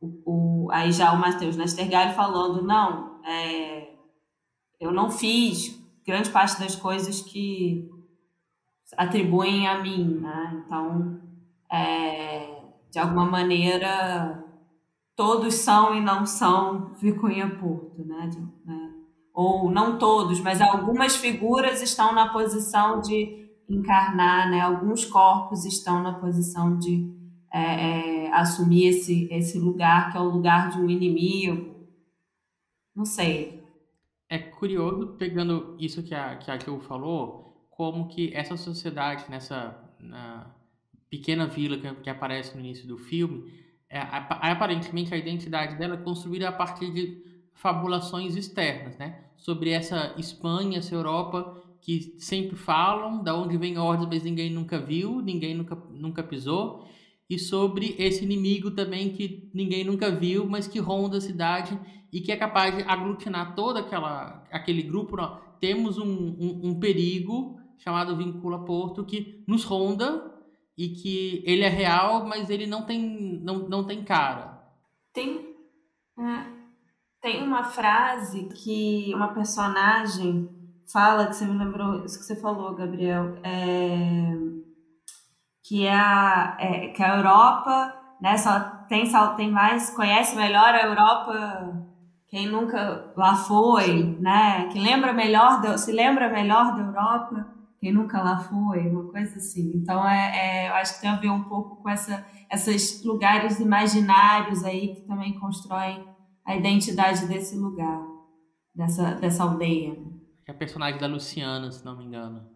[0.00, 3.94] o, o aí já o Matheus Nastergalli falando, não, é,
[4.80, 7.90] eu não fiz grande parte das coisas que
[8.96, 10.62] atribuem a mim, né?
[10.64, 11.20] Então,
[11.72, 12.53] é,
[12.94, 14.44] de alguma maneira,
[15.16, 18.28] todos são e não são Vicunha Porto, né?
[18.28, 18.92] De, né?
[19.34, 24.60] Ou não todos, mas algumas figuras estão na posição de encarnar, né?
[24.60, 27.12] Alguns corpos estão na posição de
[27.52, 31.74] é, é, assumir esse, esse lugar que é o lugar de um inimigo.
[32.94, 33.60] Não sei.
[34.28, 39.80] É curioso, pegando isso que a, que a falou, como que essa sociedade, nessa
[41.10, 43.52] pequena vila que, que aparece no início do filme,
[43.88, 49.20] é, aparentemente a identidade dela é construída a partir de fabulações externas, né?
[49.36, 54.80] Sobre essa Espanha, essa Europa que sempre falam, da onde vem ordens, mas ninguém nunca
[54.80, 56.88] viu, ninguém nunca, nunca pisou,
[57.28, 61.78] e sobre esse inimigo também que ninguém nunca viu, mas que ronda a cidade
[62.12, 65.16] e que é capaz de aglutinar todo aquela, aquele grupo.
[65.60, 70.33] Temos um, um, um perigo chamado Vincula Porto que nos ronda
[70.76, 74.60] e que ele é real, mas ele não tem, não, não tem cara.
[75.12, 75.54] Tem,
[76.18, 76.46] é,
[77.20, 80.48] tem uma frase que uma personagem
[80.92, 84.32] fala, que você me lembrou, isso que você falou, Gabriel, é,
[85.62, 90.74] que, é a, é, que a Europa né, só tem, só tem mais, conhece melhor
[90.74, 91.84] a Europa
[92.34, 94.66] quem nunca lá foi, né?
[94.72, 97.53] Que lembra melhor, se lembra melhor da Europa
[97.84, 99.72] quem nunca lá foi, uma coisa assim.
[99.74, 103.60] Então, é, é, eu acho que tem a ver um pouco com essa, esses lugares
[103.60, 106.02] imaginários aí que também constroem
[106.46, 108.00] a identidade desse lugar,
[108.74, 109.92] dessa, dessa aldeia.
[109.92, 110.06] Né?
[110.48, 112.48] É a personagem da Luciana, se não me engano.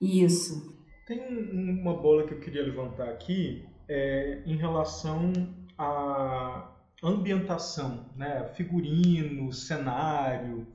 [0.00, 0.74] Isso.
[1.06, 1.20] Tem
[1.52, 5.34] uma bola que eu queria levantar aqui é, em relação
[5.76, 6.72] à
[7.04, 8.50] ambientação, né?
[8.54, 10.66] figurino, cenário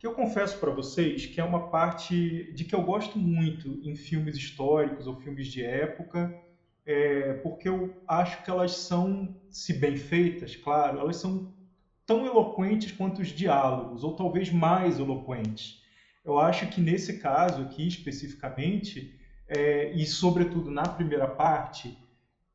[0.00, 3.94] que eu confesso para vocês que é uma parte de que eu gosto muito em
[3.94, 6.34] filmes históricos ou filmes de época,
[6.86, 11.46] é, porque eu acho que elas são, se bem feitas, claro, elas são
[12.06, 15.78] tão eloquentes quanto os diálogos, ou talvez mais eloquentes.
[16.24, 19.12] Eu acho que nesse caso aqui especificamente,
[19.46, 22.00] é, e sobretudo na primeira parte,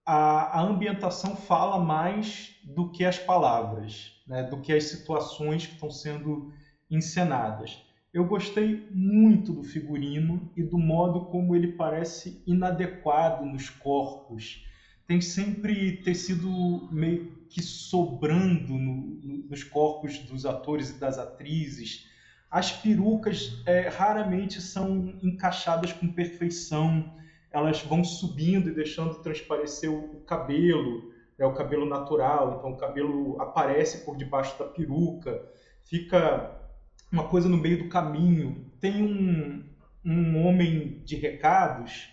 [0.04, 5.74] a, a, ambientação fala mais do que as palavras, né, do que as situações que
[5.74, 6.48] estão sendo
[6.96, 7.86] encenadas.
[8.16, 14.66] Eu gostei muito do figurino e do modo como ele parece inadequado nos corpos.
[15.06, 22.08] Tem sempre tecido meio que sobrando no, no, nos corpos dos atores e das atrizes.
[22.50, 27.14] As perucas é, raramente são encaixadas com perfeição.
[27.52, 32.58] Elas vão subindo e deixando transparecer o, cabelo, é o cabelo natural.
[32.58, 35.46] Então o cabelo aparece por debaixo da peruca.
[35.84, 36.55] Fica
[37.16, 38.70] uma coisa no meio do caminho.
[38.80, 39.63] Tem um,
[40.03, 42.09] um homem de recados,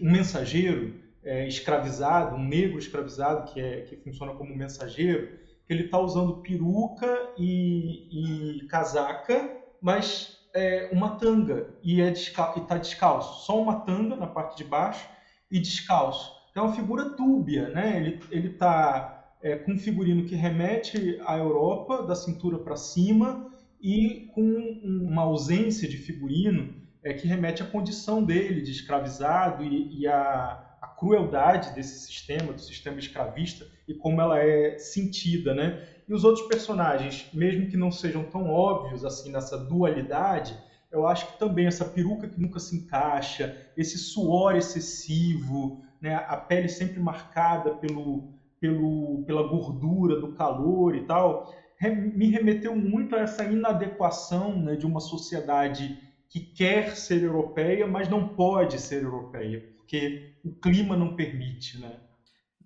[0.00, 5.84] um mensageiro é, escravizado, um negro escravizado que, é, que funciona como mensageiro, que ele
[5.84, 7.06] está usando peruca
[7.38, 14.26] e, e casaca, mas é, uma tanga e é está descalço, só uma tanga na
[14.26, 15.06] parte de baixo
[15.50, 16.32] e descalço.
[16.50, 17.96] Então é uma figura dúbia, né?
[17.98, 23.51] Ele ele está é, com um figurino que remete à Europa da cintura para cima
[23.82, 24.42] e com
[24.82, 30.76] uma ausência de figurino é, que remete à condição dele de escravizado e, e a,
[30.80, 35.84] a crueldade desse sistema, do sistema escravista e como ela é sentida, né?
[36.08, 40.56] E os outros personagens, mesmo que não sejam tão óbvios assim nessa dualidade,
[40.90, 46.36] eu acho que também essa peruca que nunca se encaixa, esse suor excessivo, né, a
[46.36, 48.28] pele sempre marcada pelo,
[48.60, 51.52] pelo, pela gordura do calor e tal,
[51.90, 58.08] me remeteu muito a essa inadequação né, de uma sociedade que quer ser europeia, mas
[58.08, 62.00] não pode ser europeia, porque o clima não permite, né?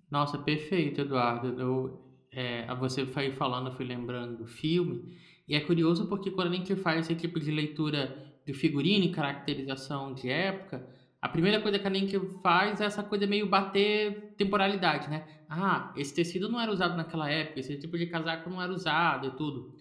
[0.09, 1.59] Nossa, perfeito, Eduardo.
[1.59, 2.01] Eu,
[2.31, 6.55] é, você foi falando, eu fui lembrando do filme, e é curioso porque quando a
[6.55, 10.87] gente faz esse tipo de leitura de figurino e caracterização de época,
[11.21, 15.25] a primeira coisa que a Nenke faz é essa coisa meio bater temporalidade, né?
[15.49, 19.27] Ah, esse tecido não era usado naquela época, esse tipo de casaco não era usado
[19.27, 19.75] e tudo.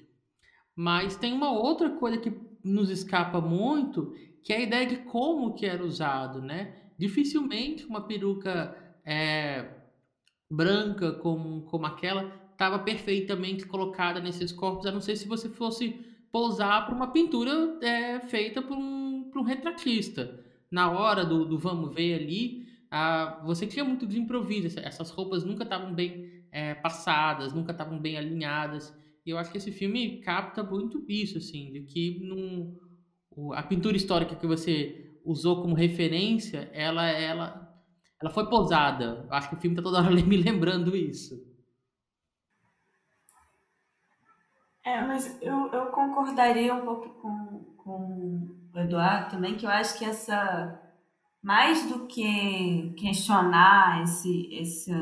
[0.74, 2.32] Mas tem uma outra coisa que
[2.64, 6.74] nos escapa muito, que é a ideia de como que era usado, né?
[6.99, 8.74] Dificilmente uma peruca
[9.05, 9.70] é,
[10.51, 15.91] branca como, como aquela estava perfeitamente colocada nesses corpos, a não ser se você fosse
[16.32, 20.46] pousar para uma pintura é, feita por um, por um retratista.
[20.71, 25.45] Na hora do, do vamos ver ali, ah, você tinha muito de improviso, essas roupas
[25.45, 28.93] nunca estavam bem é, passadas, nunca estavam bem alinhadas.
[29.25, 32.77] E eu acho que esse filme capta muito isso, assim, de que num,
[33.55, 37.67] a pintura histórica que você usou como referência, ela, ela
[38.21, 39.27] ela foi pousada.
[39.31, 41.35] Acho que o filme tá toda hora me lembrando isso.
[44.85, 50.05] É, mas eu, eu concordaria um pouco com, com Eduardo também, que eu acho que
[50.05, 50.81] essa.
[51.43, 54.93] Mais do que questionar esse, esse,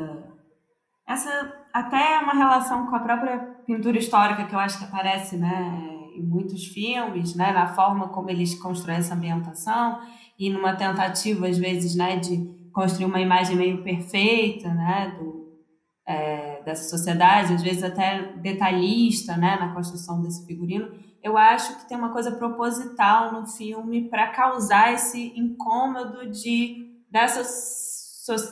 [1.07, 1.65] essa.
[1.73, 6.23] Até uma relação com a própria pintura histórica que eu acho que aparece né, em
[6.23, 10.01] muitos filmes, né, na forma como eles constroem essa ambientação
[10.39, 15.45] e numa tentativa, às vezes, né, de construir uma imagem meio perfeita, né, do,
[16.07, 20.89] é, dessa sociedade, às vezes até detalhista, né, na construção desse figurino.
[21.25, 27.43] Eu acho que tem uma coisa proposital no filme para causar esse incômodo de dessa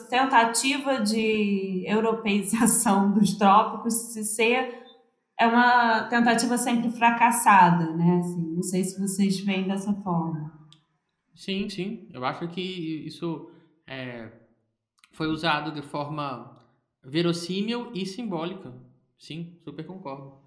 [0.09, 4.81] tentativa de europeização dos trópicos se ser
[5.39, 8.19] é uma tentativa sempre fracassada, né?
[8.19, 10.51] Assim, não sei se vocês veem dessa forma.
[11.35, 12.07] Sim, sim.
[12.11, 12.61] Eu acho que
[13.05, 13.51] isso
[13.85, 14.31] é,
[15.11, 16.59] foi usado de forma
[17.03, 18.73] verossímil e simbólica.
[19.17, 20.42] Sim, super concordo.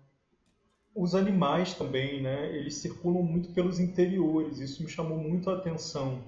[0.96, 2.56] Os animais também, né?
[2.56, 4.60] Eles circulam muito pelos interiores.
[4.60, 6.22] Isso me chamou muito a atenção.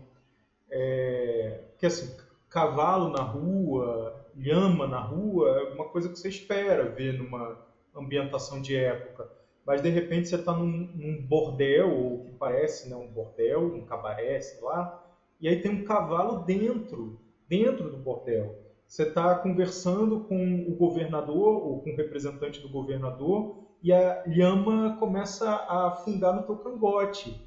[0.71, 2.15] É, que assim,
[2.51, 7.59] cavalo na rua, lhama na rua, é uma coisa que você espera ver numa
[7.97, 9.31] ambientação de época.
[9.65, 13.87] Mas de repente você está num, num, bordel, ou que parece né, um bordel, um
[13.87, 15.03] cabaré, sei lá,
[15.41, 18.55] e aí tem um cavalo dentro, dentro do bordel.
[18.87, 24.97] Você está conversando com o governador ou com o representante do governador e a lhama
[24.99, 27.41] começa a afundar no teu cangote,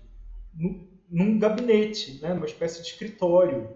[0.54, 3.70] no, num gabinete, né, numa espécie de escritório.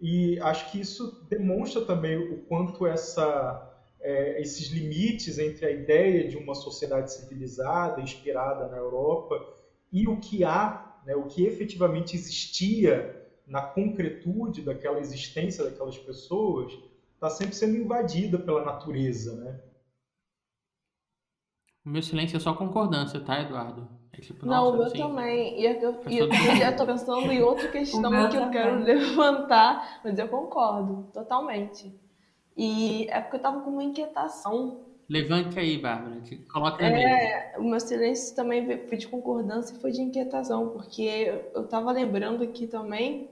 [0.00, 6.28] E acho que isso demonstra também o quanto essa, é, esses limites entre a ideia
[6.28, 9.40] de uma sociedade civilizada, inspirada na Europa,
[9.92, 16.72] e o que há, né, o que efetivamente existia na concretude daquela existência daquelas pessoas,
[17.14, 19.60] está sempre sendo invadida pela natureza, né?
[21.84, 23.88] O meu silêncio é só concordância, tá, Eduardo?
[24.12, 25.60] É tipo, não, o meu assim, também.
[25.60, 30.00] E eu, e eu, eu já tô pensando em outra questão que eu quero levantar,
[30.04, 31.92] mas eu concordo, totalmente.
[32.56, 34.80] E é porque eu tava com uma inquietação.
[35.08, 39.90] Levante aí, Bárbara, coloca na é, O meu silêncio também foi de concordância e foi
[39.90, 43.28] de inquietação, porque eu tava lembrando aqui também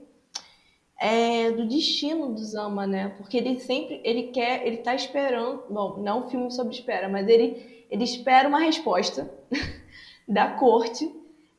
[1.01, 3.09] é, do destino do Zama, né?
[3.17, 7.27] Porque ele sempre, ele quer, ele tá esperando, bom, não um filme sobre espera, mas
[7.27, 9.33] ele, ele espera uma resposta
[10.27, 11.11] da corte.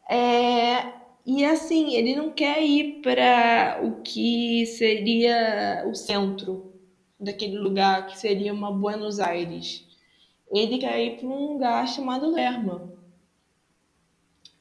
[0.08, 0.92] É,
[1.26, 6.72] e assim, ele não quer ir para o que seria o centro
[7.18, 9.84] daquele lugar, que seria uma Buenos Aires.
[10.52, 12.92] Ele quer ir para um lugar chamado Lerma.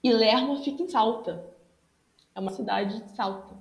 [0.04, 1.46] E Lerma fica em Salta.
[2.34, 3.61] É uma cidade de Salta.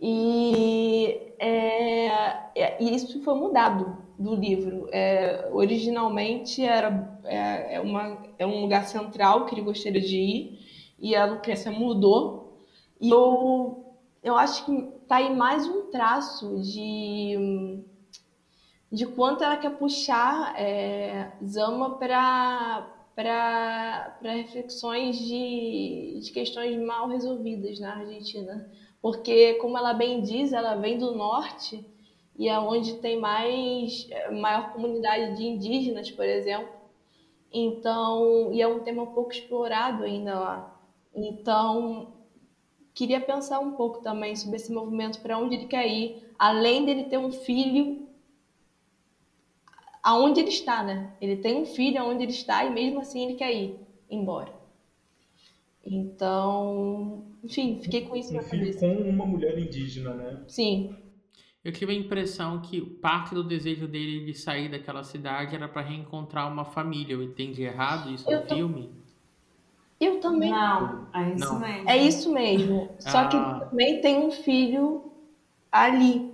[0.00, 2.06] E, é,
[2.54, 4.88] é, isso foi mudado do livro.
[4.92, 10.58] É, originalmente era é, é, uma, é um lugar central que ele gostaria de ir
[10.98, 12.64] e a Lucrécia mudou.
[13.00, 13.84] E eu,
[14.22, 17.82] eu acho que tá aí mais um traço de,
[18.92, 27.78] de quanto ela quer puxar é, Zama para para reflexões de, de questões mal resolvidas
[27.78, 28.70] na Argentina.
[29.02, 31.84] Porque, como ela bem diz, ela vem do norte
[32.38, 36.68] e é onde tem mais maior comunidade de indígenas, por exemplo.
[37.52, 40.80] Então, e é um tema pouco explorado ainda lá.
[41.14, 42.08] Então,
[42.94, 47.04] queria pensar um pouco também sobre esse movimento, para onde ele quer ir, além dele
[47.04, 48.06] ter um filho
[50.02, 51.12] aonde ele está, né?
[51.20, 53.78] Ele tem um filho aonde ele está e mesmo assim ele quer ir
[54.08, 54.59] embora.
[55.84, 58.80] Então, enfim, fiquei com isso um na filho cabeça.
[58.80, 60.40] com uma mulher indígena, né?
[60.48, 60.94] Sim,
[61.62, 65.82] Eu tive a impressão que parte do desejo dele de sair daquela cidade era para
[65.82, 67.12] reencontrar uma família.
[67.12, 68.90] Eu entendi errado isso Eu no tô- filme?
[70.00, 70.50] eu também.
[70.50, 71.60] Não, é isso Não.
[71.60, 71.88] mesmo.
[71.90, 72.90] É isso mesmo.
[72.98, 73.66] Só que Ah.
[73.68, 75.12] também tem um filho
[75.70, 76.32] ali.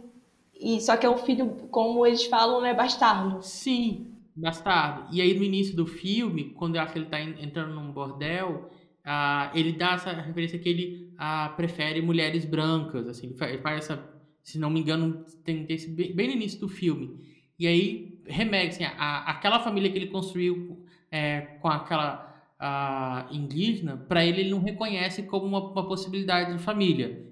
[0.55, 3.43] E só que é um filho, como eles falam, né, bastardo.
[3.43, 5.09] Sim, bastardo.
[5.13, 7.91] E aí no início do filme, quando eu acho que ele tá en- entrando num
[7.91, 8.71] bordel,
[9.07, 13.59] ah, ele dá essa referência que ele ah, prefere mulheres brancas, assim, ele fa- ele
[13.59, 14.05] faz essa,
[14.43, 17.19] se não me engano, tem esse bem, bem no início do filme.
[17.59, 23.97] E aí remete assim, a, aquela família que ele construiu é, com aquela ah, indígena,
[23.97, 27.25] para ele ele não reconhece como uma, uma possibilidade de família.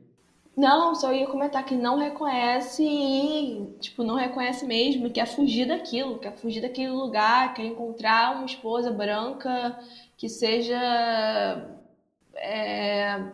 [0.57, 6.19] Não, só ia comentar que não reconhece e, tipo, não reconhece mesmo, quer fugir daquilo,
[6.21, 9.77] quer fugir daquele lugar, quer encontrar uma esposa branca
[10.17, 10.79] que seja,
[12.37, 13.33] é,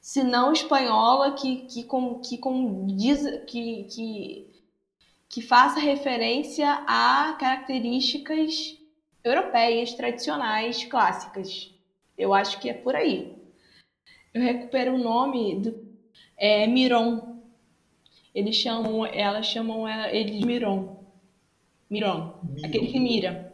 [0.00, 4.50] se não espanhola, que, que, com, que, com, diz, que, que,
[5.28, 8.78] que faça referência a características
[9.22, 11.72] europeias, tradicionais, clássicas.
[12.16, 13.36] Eu acho que é por aí.
[14.32, 15.84] Eu recupero o nome do
[16.36, 17.42] é Miron.
[18.34, 21.04] Eles chamam, elas chamam ele de Miron.
[21.88, 22.40] Miron.
[22.62, 23.53] Aquele que mira.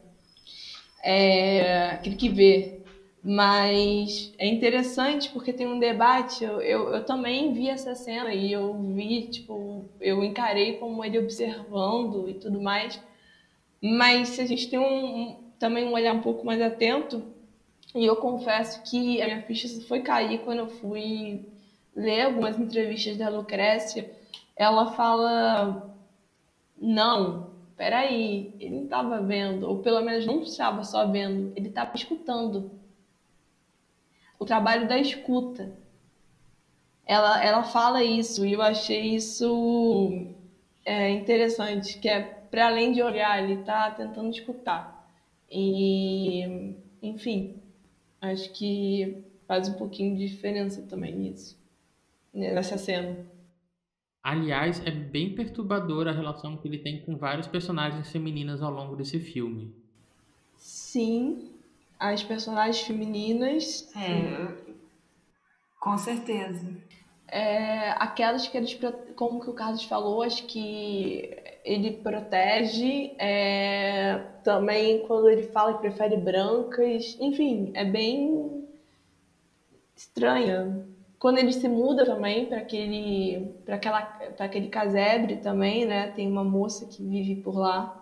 [1.03, 2.80] É, aquele que vê.
[3.22, 6.42] Mas é interessante porque tem um debate.
[6.44, 11.18] Eu, eu, eu também vi essa cena e eu vi, tipo, eu encarei como ele
[11.18, 12.98] observando e tudo mais.
[13.82, 14.84] Mas se a gente tem um,
[15.32, 17.22] um- também um olhar um pouco mais atento,
[17.94, 21.46] e eu confesso que a minha ficha foi cair quando eu fui
[21.96, 24.11] ler algumas entrevistas da Lucrécia,
[24.57, 25.94] ela fala:
[26.80, 27.49] não,
[27.80, 32.70] peraí, ele não estava vendo, ou pelo menos não estava só vendo, ele estava escutando.
[34.38, 35.72] O trabalho da escuta.
[37.06, 40.26] Ela, ela fala isso, e eu achei isso
[40.84, 45.10] é, interessante, que é para além de olhar, ele está tentando escutar.
[45.50, 47.62] E, enfim,
[48.20, 51.58] acho que faz um pouquinho de diferença também nisso
[52.30, 53.16] nessa cena.
[54.22, 58.96] Aliás, é bem perturbadora a relação que ele tem com vários personagens femininas ao longo
[58.96, 59.74] desse filme.
[60.56, 61.50] Sim,
[61.98, 64.54] as personagens femininas, É,
[65.80, 66.64] com certeza.
[67.28, 68.78] é, aquelas que eles,
[69.14, 71.30] como que o Carlos falou, acho que
[71.64, 78.66] ele protege, é, também quando ele fala que prefere brancas, enfim, é bem
[79.96, 80.86] estranha.
[81.20, 86.11] Quando ele se muda também para aquele, para aquela, para aquele casebre também, né?
[86.12, 87.95] Tem uma moça que vive por lá,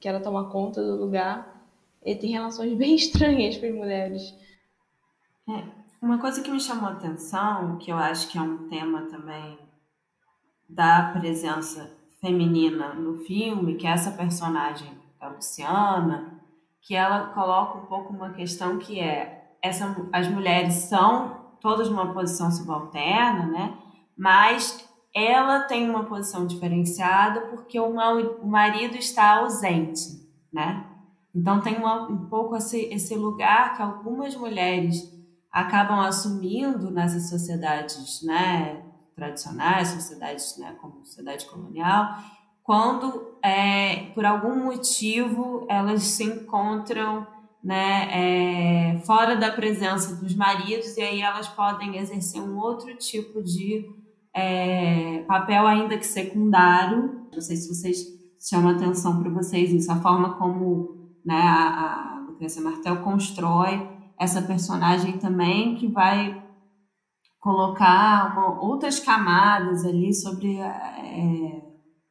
[0.00, 1.64] que ela toma conta do lugar.
[2.02, 4.34] Ele tem relações bem estranhas com as mulheres.
[6.02, 9.56] Uma coisa que me chamou a atenção, que eu acho que é um tema também
[10.68, 16.40] da presença feminina no filme, que é essa personagem da Luciana,
[16.82, 22.12] que ela coloca um pouco uma questão que é essa, as mulheres são todas numa
[22.12, 23.78] posição subalterna, né?
[24.16, 27.92] Mas ela tem uma posição diferenciada porque o
[28.46, 30.00] marido está ausente,
[30.52, 30.84] né?
[31.34, 35.12] Então tem uma- um pouco esse, esse lugar que algumas mulheres
[35.52, 38.82] acabam assumindo nessas sociedades, né,
[39.16, 42.16] tradicionais, sociedades, né, como sociedade colonial,
[42.62, 47.26] quando é, por algum motivo elas se encontram
[47.62, 48.08] né,
[48.96, 53.84] é, fora da presença dos maridos e aí elas podem exercer um outro tipo de
[54.34, 57.26] é, papel ainda que secundário.
[57.32, 57.98] Não sei se vocês
[58.48, 64.40] chamam atenção para vocês isso, a forma como né, a, a Lucrécia Martel constrói essa
[64.42, 66.42] personagem também que vai
[67.40, 71.62] colocar uma- outras camadas ali sobre é,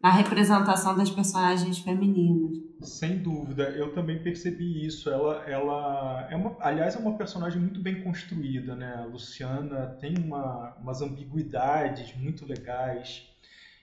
[0.01, 2.66] na representação das personagens femininas.
[2.81, 5.09] Sem dúvida, eu também percebi isso.
[5.09, 8.95] Ela, ela é uma, aliás, é uma personagem muito bem construída, né?
[8.95, 13.23] A Luciana tem uma, umas ambiguidades muito legais.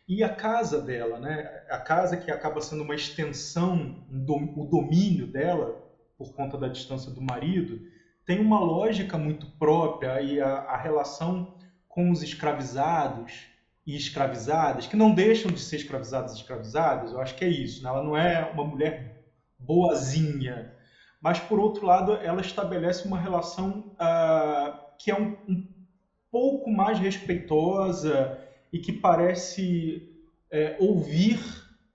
[0.07, 1.65] E a casa dela, né?
[1.69, 5.77] A casa que acaba sendo uma extensão, um dom, o domínio dela,
[6.17, 7.81] por conta da distância do marido,
[8.25, 11.53] tem uma lógica muito própria e a, a relação
[11.89, 13.49] com os escravizados
[13.87, 17.83] e escravizadas, que não deixam de ser escravizadas e escravizadas, eu acho que é isso.
[17.83, 17.89] Né?
[17.89, 19.25] Ela não é uma mulher
[19.59, 20.71] boazinha,
[21.21, 25.67] mas, por outro lado, ela estabelece uma relação uh, que é um, um,
[26.31, 28.37] pouco mais respeitosa
[28.73, 30.03] e que parece
[30.51, 31.39] é, ouvir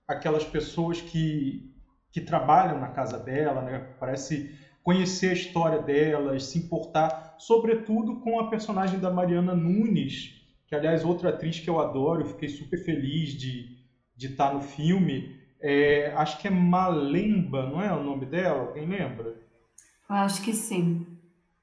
[0.08, 1.70] aquelas pessoas que,
[2.10, 3.86] que trabalham na casa dela, né?
[4.00, 4.50] parece
[4.82, 10.39] conhecer a história delas, se importar, sobretudo com a personagem da Mariana Nunes,
[10.70, 13.76] que aliás outra atriz que eu adoro, fiquei super feliz de,
[14.16, 18.60] de estar no filme, é, acho que é Malemba, não é o nome dela?
[18.60, 19.34] Alguém lembra?
[20.08, 21.04] Acho que sim.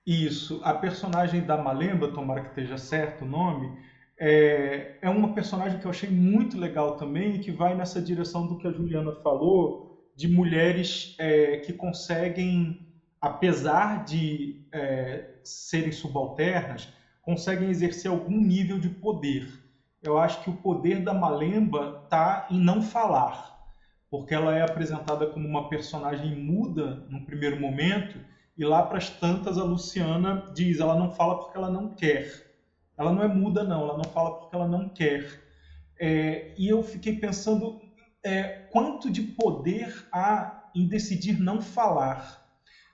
[0.06, 3.80] Isso, a personagem da Malemba, tomara que esteja certo o nome,
[4.20, 8.46] é, é uma personagem que eu achei muito legal também e que vai nessa direção
[8.46, 12.86] do que a Juliana falou, de mulheres é, que conseguem,
[13.22, 16.92] apesar de é, serem subalternas,
[17.28, 19.46] conseguem exercer algum nível de poder.
[20.02, 23.54] Eu acho que o poder da Malemba está em não falar,
[24.10, 28.18] porque ela é apresentada como uma personagem muda no primeiro momento
[28.58, 32.32] e lá para as tantas a Luciana diz, ela não fala porque ela não quer.
[32.98, 35.28] Ela não é muda não, ela não fala porque ela não quer.
[36.00, 37.78] É, e eu fiquei pensando
[38.24, 42.42] é, quanto de poder há em decidir não falar,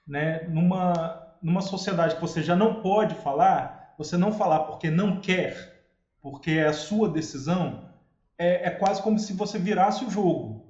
[0.07, 0.41] né?
[0.47, 5.85] Numa numa sociedade que você já não pode falar, você não falar porque não quer,
[6.21, 7.89] porque é a sua decisão,
[8.37, 10.63] é, é quase como se você virasse o jogo.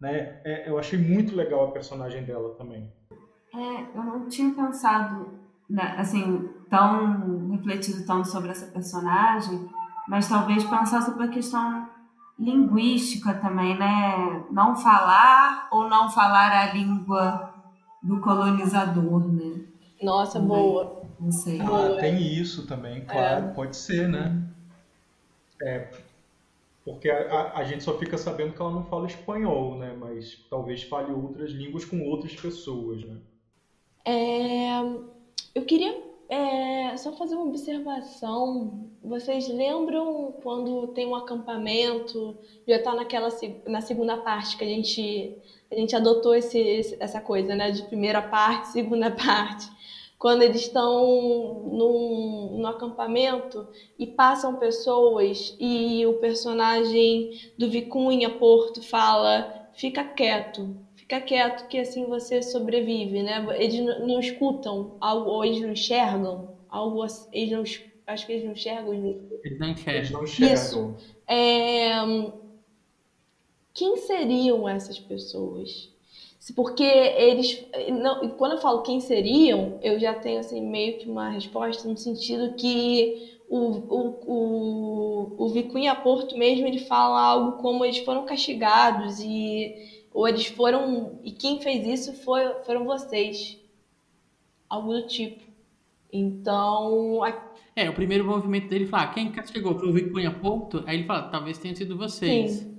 [0.00, 0.40] Né?
[0.44, 2.92] É, eu achei muito legal a personagem dela também.
[3.54, 5.38] É, eu não tinha pensado,
[5.68, 9.68] né, assim, tão refletido tanto sobre essa personagem,
[10.08, 11.88] mas talvez pensar sobre a questão
[12.38, 14.44] linguística também, né?
[14.50, 17.54] Não falar ou não falar a língua
[18.02, 19.64] do colonizador, né?
[20.02, 20.48] Nossa, também.
[20.48, 21.01] boa.
[21.22, 21.60] Não sei.
[21.60, 23.52] Ah, tem isso também, claro, é.
[23.52, 24.42] pode ser, né?
[25.62, 25.88] É,
[26.84, 29.94] porque a, a, a, gente só fica sabendo que ela não fala espanhol, né?
[29.96, 33.16] Mas talvez fale outras línguas com outras pessoas, né?
[34.04, 34.80] É,
[35.54, 35.96] eu queria
[36.28, 38.90] é, só fazer uma observação.
[39.00, 42.36] Vocês lembram quando tem um acampamento,
[42.66, 43.28] já está naquela
[43.68, 45.38] na segunda parte que a gente
[45.70, 47.70] a gente adotou esse, essa coisa, né?
[47.70, 49.70] De primeira parte, segunda parte
[50.22, 53.66] quando eles estão num, no acampamento
[53.98, 61.76] e passam pessoas e o personagem do Vicunha Porto fala: fica quieto, fica quieto que
[61.76, 63.44] assim você sobrevive, né?
[63.58, 67.64] Eles não, escutam algo, ou eles não enxergam algo, eles não,
[68.06, 68.94] acho que eles não enxergam.
[68.94, 70.22] Eles não enxergam.
[70.22, 70.94] Isso.
[71.26, 71.94] É,
[73.74, 75.91] quem seriam essas pessoas?
[76.50, 77.64] Porque eles.
[77.90, 81.96] Não, quando eu falo quem seriam, eu já tenho assim, meio que uma resposta no
[81.96, 88.24] sentido que o, o, o, o Vicunha Porto mesmo ele fala algo como eles foram
[88.24, 89.72] castigados e
[90.12, 93.56] ou eles foram e quem fez isso foi, foram vocês.
[94.68, 95.44] Algo do tipo.
[96.12, 97.52] Então a...
[97.76, 101.28] é o primeiro movimento dele fala quem castigou foi o Vicunha Porto aí ele fala
[101.28, 102.50] talvez tenha sido vocês.
[102.50, 102.71] Sim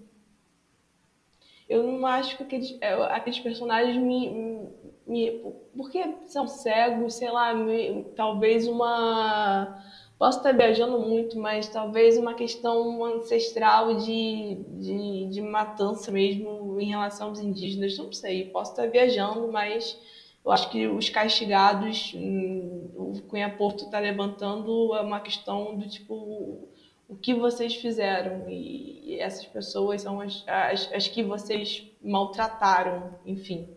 [1.67, 4.67] eu não acho que aqueles, é, aqueles personagens me,
[5.07, 5.41] me.
[5.75, 9.81] Porque são cegos, sei lá, me, talvez uma.
[10.17, 16.85] Posso estar viajando muito, mas talvez uma questão ancestral de, de, de matança mesmo em
[16.85, 18.45] relação aos indígenas, não sei.
[18.45, 19.99] Posso estar viajando, mas
[20.45, 26.69] eu acho que os castigados, hum, o Cunha Porto está levantando uma questão do tipo
[27.07, 33.69] o que vocês fizeram e essas pessoas são as, as, as que vocês maltrataram, enfim.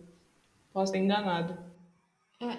[0.73, 1.59] Posso ser enganado.
[2.41, 2.59] É,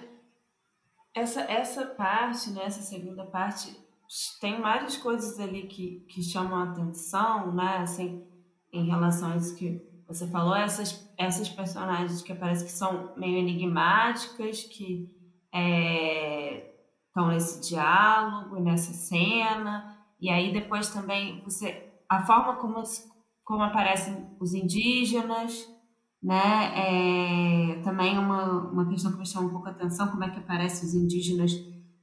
[1.14, 3.76] essa, essa parte, né, essa segunda parte,
[4.40, 8.26] tem várias coisas ali que, que chamam a atenção, né, assim,
[8.72, 13.38] em relação a isso que você falou, essas, essas personagens que parece que são meio
[13.38, 15.14] enigmáticas, que
[15.52, 16.72] é,
[17.08, 22.82] estão nesse diálogo, nessa cena, e aí depois também você a forma como
[23.44, 25.68] como aparecem os indígenas,
[26.22, 26.74] né?
[26.76, 30.40] É, também uma, uma questão que me chama um pouco a atenção, como é que
[30.40, 31.52] aparecem os indígenas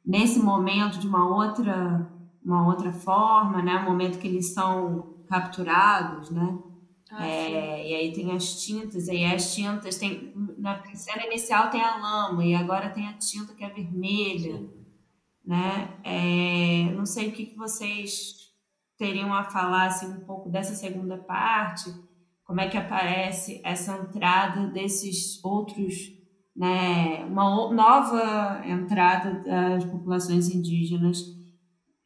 [0.04, 2.10] nesse momento de uma outra
[2.44, 3.76] uma outra forma, né?
[3.76, 6.58] O momento que eles são capturados, né?
[7.10, 10.32] Ah, é, e aí tem as tintas, e as tintas tem.
[10.58, 14.68] Na cena inicial tem a lama, e agora tem a tinta que é vermelha.
[15.44, 15.98] Né?
[16.02, 18.44] É, não sei o que, vocês
[18.96, 21.92] teriam a falar assim, um pouco dessa segunda parte,
[22.44, 26.12] como é que aparece essa entrada desses outros,
[26.56, 31.34] né, uma nova entrada das populações indígenas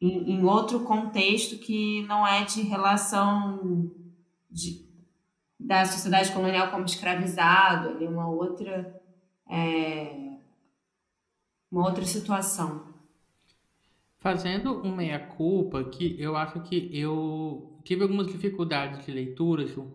[0.01, 3.91] em, em outro contexto que não é de relação
[4.49, 4.85] de,
[5.59, 8.99] da sociedade colonial como escravizado, ali uma outra
[9.49, 10.29] é,
[11.71, 12.88] uma outra situação.
[14.19, 19.93] Fazendo um meia-culpa, que eu acho que eu tive algumas dificuldades de leitura, Ju,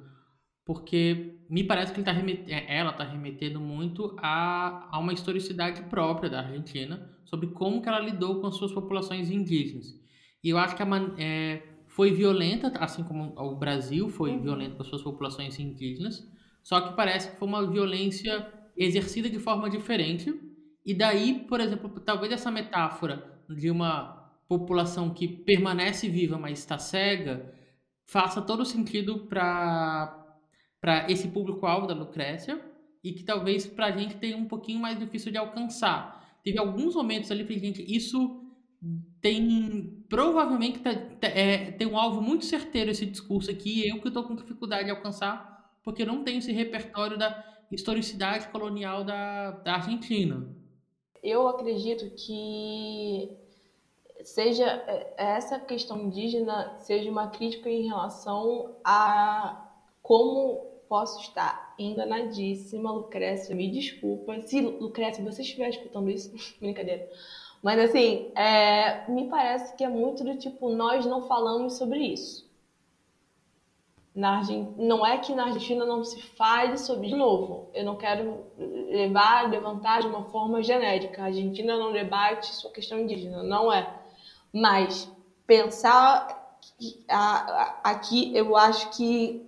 [0.65, 2.13] porque me parece que ele tá.
[2.49, 7.89] É, ela está remetendo muito a, a uma historicidade própria da Argentina, sobre como que
[7.89, 9.87] ela lidou com as suas populações indígenas.
[10.43, 10.87] E eu acho que a
[11.19, 14.43] é, foi violenta, assim como o Brasil foi uhum.
[14.43, 16.27] violento com as suas populações indígenas,
[16.63, 20.35] só que parece que foi uma violência exercida de forma diferente.
[20.85, 26.79] E daí, por exemplo, talvez essa metáfora de uma população que permanece viva, mas está
[26.79, 27.53] cega,
[28.07, 30.21] faça todo sentido para
[30.81, 32.61] para esse público-alvo da Lucrécia
[33.03, 36.39] e que talvez para a gente tenha um pouquinho mais difícil de alcançar.
[36.45, 38.45] Teve alguns momentos ali que gente, isso
[39.23, 44.09] tem provavelmente tá, tá, é, tem um alvo muito certeiro esse discurso aqui, eu que
[44.09, 47.43] estou com dificuldade de alcançar, porque não tenho esse repertório da
[47.73, 50.47] historicidade colonial da, da Argentina.
[51.25, 53.35] Eu acredito que
[54.23, 59.71] seja é, essa questão indígena seja uma crítica em relação a
[60.03, 64.39] como posso estar enganadíssima, Lucrécia, me desculpa.
[64.43, 66.31] Se Lucrécia, você estiver escutando isso,
[66.61, 67.09] brincadeira.
[67.63, 72.44] Mas assim, é, me parece que é muito do tipo, nós não falamos sobre isso.
[74.15, 74.77] Na Argent...
[74.77, 77.09] Não é que na Argentina não se fale sobre.
[77.09, 81.23] De novo, eu não quero levar, levantar de uma forma genérica.
[81.23, 83.89] A Argentina não debate sua questão indígena, não é.
[84.53, 85.11] Mas
[85.47, 86.45] pensar
[87.83, 89.45] aqui, eu acho que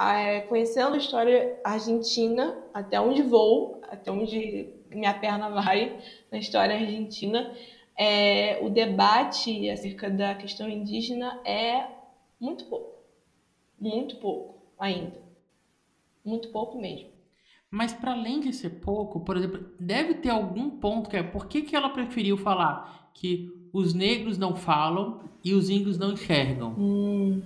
[0.00, 5.98] é, conhecendo a história argentina, até onde vou, até onde minha perna vai
[6.30, 7.54] na história argentina,
[7.96, 11.86] é, o debate acerca da questão indígena é
[12.40, 13.01] muito pouco.
[13.82, 15.20] Muito pouco ainda.
[16.24, 17.08] Muito pouco mesmo.
[17.68, 21.46] Mas para além de ser pouco, por exemplo, deve ter algum ponto que é por
[21.46, 26.74] que, que ela preferiu falar que os negros não falam e os índios não enxergam?
[26.78, 27.42] Hum.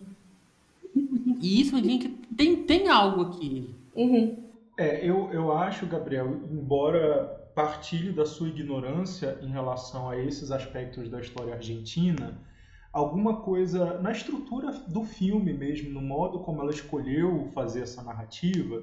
[1.40, 3.74] E isso, gente, tem, tem algo aqui.
[3.94, 4.36] Uhum.
[4.76, 11.08] É, eu, eu acho, Gabriel, embora partilhe da sua ignorância em relação a esses aspectos
[11.08, 12.38] da história argentina,
[12.96, 18.82] alguma coisa na estrutura do filme mesmo, no modo como ela escolheu fazer essa narrativa,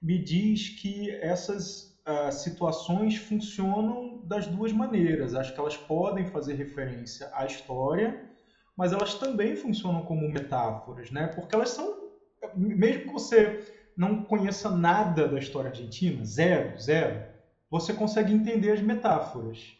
[0.00, 5.34] me diz que essas uh, situações funcionam das duas maneiras.
[5.34, 8.30] Acho que elas podem fazer referência à história,
[8.76, 11.26] mas elas também funcionam como metáforas, né?
[11.26, 12.12] Porque elas são,
[12.54, 13.60] mesmo que você
[13.96, 17.24] não conheça nada da história argentina, zero, zero,
[17.68, 19.76] você consegue entender as metáforas.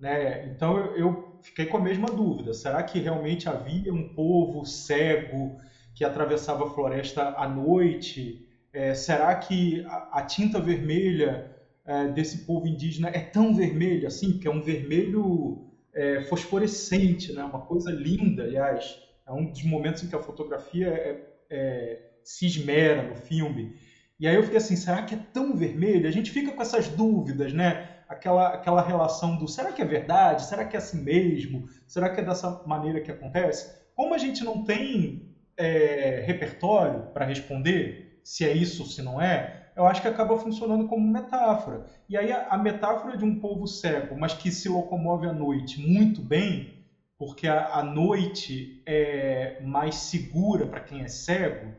[0.00, 0.48] Né?
[0.48, 5.54] Então eu, eu fiquei com a mesma dúvida: será que realmente havia um povo cego
[5.94, 8.38] que atravessava a floresta à noite?
[8.72, 11.44] É, será que a, a tinta vermelha
[11.84, 14.32] é, desse povo indígena é tão vermelha assim?
[14.32, 15.58] Porque é um vermelho
[15.92, 17.44] é, fosforescente, né?
[17.44, 18.98] uma coisa linda, aliás.
[19.26, 21.16] É um dos momentos em que a fotografia é,
[21.50, 23.70] é se esmera no filme.
[24.18, 26.06] E aí eu fiquei assim, será que é tão vermelho?
[26.06, 27.76] A gente fica com essas dúvidas, né?
[28.12, 30.44] Aquela, aquela relação do será que é verdade?
[30.46, 31.64] Será que é assim mesmo?
[31.86, 33.66] Será que é dessa maneira que acontece?
[33.94, 35.22] Como a gente não tem
[35.56, 40.36] é, repertório para responder se é isso ou se não é, eu acho que acaba
[40.36, 41.84] funcionando como metáfora.
[42.08, 45.80] E aí a, a metáfora de um povo cego, mas que se locomove à noite
[45.80, 46.72] muito bem,
[47.18, 51.76] porque a, a noite é mais segura para quem é cego,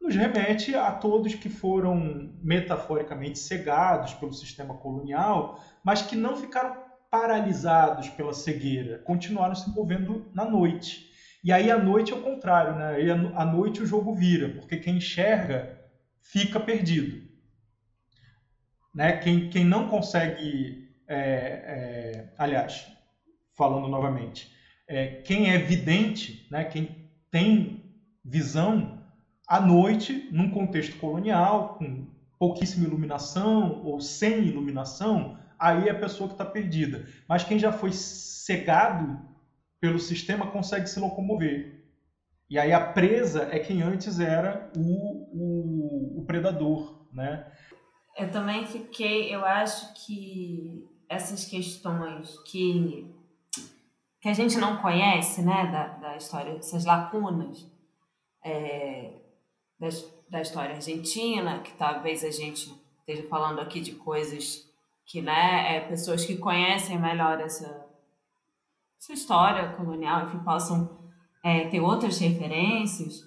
[0.00, 6.76] nos remete a todos que foram metaforicamente cegados pelo sistema colonial, mas que não ficaram
[7.10, 11.08] paralisados pela cegueira, continuaram se movendo na noite.
[11.42, 12.96] E aí a noite é o contrário, né?
[12.96, 15.78] Aí a noite o jogo vira, porque quem enxerga
[16.20, 17.26] fica perdido.
[18.94, 19.12] Né?
[19.12, 22.86] Quem, quem não consegue, é, é, aliás,
[23.56, 24.50] falando novamente,
[24.86, 26.64] é, quem é vidente, né?
[26.64, 27.84] quem tem
[28.24, 28.97] visão,
[29.48, 32.06] à noite, num contexto colonial, com
[32.38, 37.06] pouquíssima iluminação ou sem iluminação, aí é a pessoa que está perdida.
[37.26, 39.18] Mas quem já foi cegado
[39.80, 41.82] pelo sistema consegue se locomover.
[42.50, 47.50] E aí a presa é quem antes era o, o, o predador, né?
[48.16, 53.14] Eu também fiquei, eu acho que essas questões que,
[54.20, 57.70] que a gente não conhece, né, da, da história, essas lacunas
[58.44, 59.17] é,
[59.78, 59.88] da,
[60.30, 64.66] da história argentina, que talvez a gente esteja falando aqui de coisas
[65.06, 67.86] que, né, é, pessoas que conhecem melhor essa,
[69.00, 70.98] essa história colonial, enfim, possam
[71.42, 73.26] é, ter outras referências,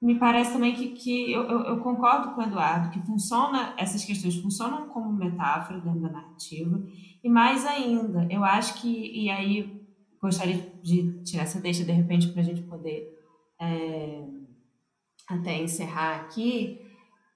[0.00, 4.04] me parece também que, que eu, eu, eu, concordo com o Eduardo, que funciona, essas
[4.04, 6.82] questões funcionam como metáfora dentro da narrativa,
[7.24, 9.82] e mais ainda, eu acho que, e aí
[10.20, 13.16] gostaria de tirar essa deixa de repente para a gente poder
[13.60, 14.24] é,
[15.28, 16.80] até encerrar aqui,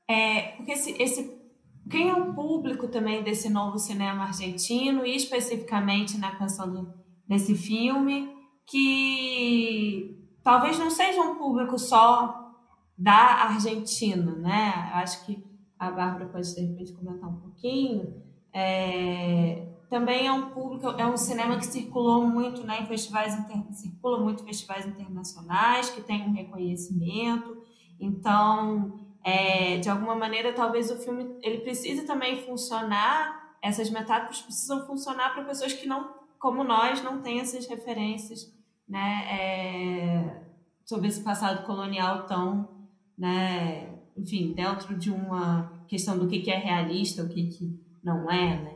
[0.09, 1.41] é, porque esse, esse,
[1.89, 6.93] quem é o público também desse novo cinema argentino, e especificamente né, pensando
[7.29, 8.29] nesse filme,
[8.67, 12.55] que talvez não seja um público só
[12.97, 14.91] da Argentina, né?
[14.95, 15.43] Acho que
[15.79, 18.23] a Bárbara pode de repente comentar um pouquinho.
[18.53, 23.57] É, também é um público, é um cinema que circulou muito né, em festivais inter,
[23.73, 27.57] circula muito em festivais internacionais, que tem um reconhecimento.
[28.01, 34.86] Então, é, de alguma maneira, talvez o filme ele precise também funcionar, essas metáforas precisam
[34.86, 38.51] funcionar para pessoas que não, como nós, não têm essas referências
[38.89, 40.43] né, é,
[40.85, 42.68] sobre esse passado colonial tão,
[43.16, 48.31] né, enfim, dentro de uma questão do que, que é realista, o que, que não
[48.31, 48.74] é, né?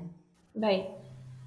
[0.55, 0.95] Bem,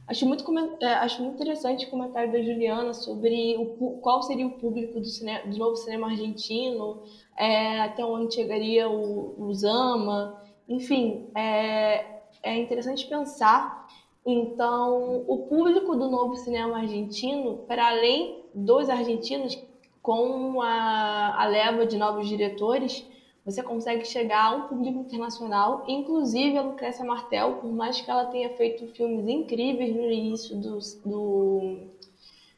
[0.07, 0.43] acho muito,
[0.81, 5.05] é, acho muito interessante o comentário da Juliana sobre o, qual seria o público do,
[5.05, 7.03] cinema, do novo cinema argentino,
[7.37, 12.03] é, até onde chegaria o, o Zama, enfim, é,
[12.43, 13.87] é interessante pensar
[14.29, 19.57] então, o público do novo cinema argentino, para além dos argentinos,
[20.01, 23.05] com a, a leva de novos diretores,
[23.45, 28.25] você consegue chegar a um público internacional, inclusive a Lucrécia Martel, por mais que ela
[28.25, 30.77] tenha feito filmes incríveis no início do,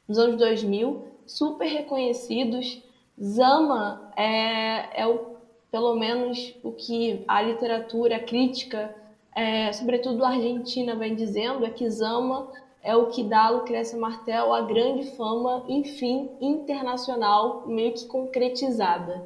[0.07, 2.81] dos anos 2000, super reconhecidos.
[3.21, 5.35] Zama é, é o,
[5.71, 8.95] pelo menos o que a literatura a crítica
[9.39, 12.51] é, sobretudo Argentina vem dizendo, é que Zama
[12.83, 19.25] é o que dá a Lucrécia Martel a grande fama, enfim, internacional, meio que concretizada.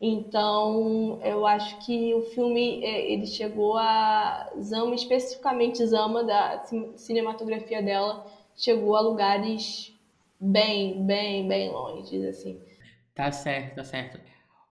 [0.00, 6.64] Então, eu acho que o filme é, ele chegou a Zama, especificamente Zama da
[6.96, 8.24] cinematografia dela,
[8.56, 9.94] chegou a lugares
[10.40, 12.58] bem, bem, bem longe, assim.
[13.20, 14.18] Tá certo, tá certo.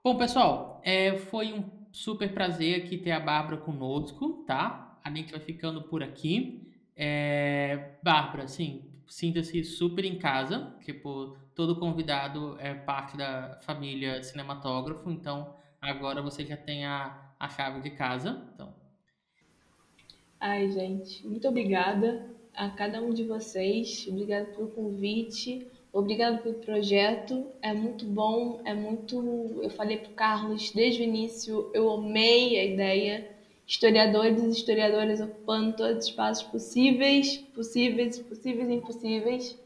[0.04, 5.00] Bom, pessoal, é, foi um super prazer aqui ter a Bárbara conosco, tá?
[5.04, 6.68] A gente vai ficando por aqui.
[6.96, 7.92] É...
[8.02, 15.54] Bárbara, sim, sinta-se super em casa, tipo, todo convidado é parte da família cinematógrafo, então
[15.80, 18.74] agora você já tem a, a chave de casa, então.
[20.40, 25.68] Ai, gente, muito obrigada a cada um de vocês, obrigada pelo convite.
[25.92, 29.60] Obrigado pelo projeto, é muito bom, é muito.
[29.62, 33.28] Eu falei para o Carlos desde o início, eu amei a ideia.
[33.66, 39.58] Historiadores e historiadoras ocupando todos os espaços possíveis, possíveis, possíveis e impossíveis.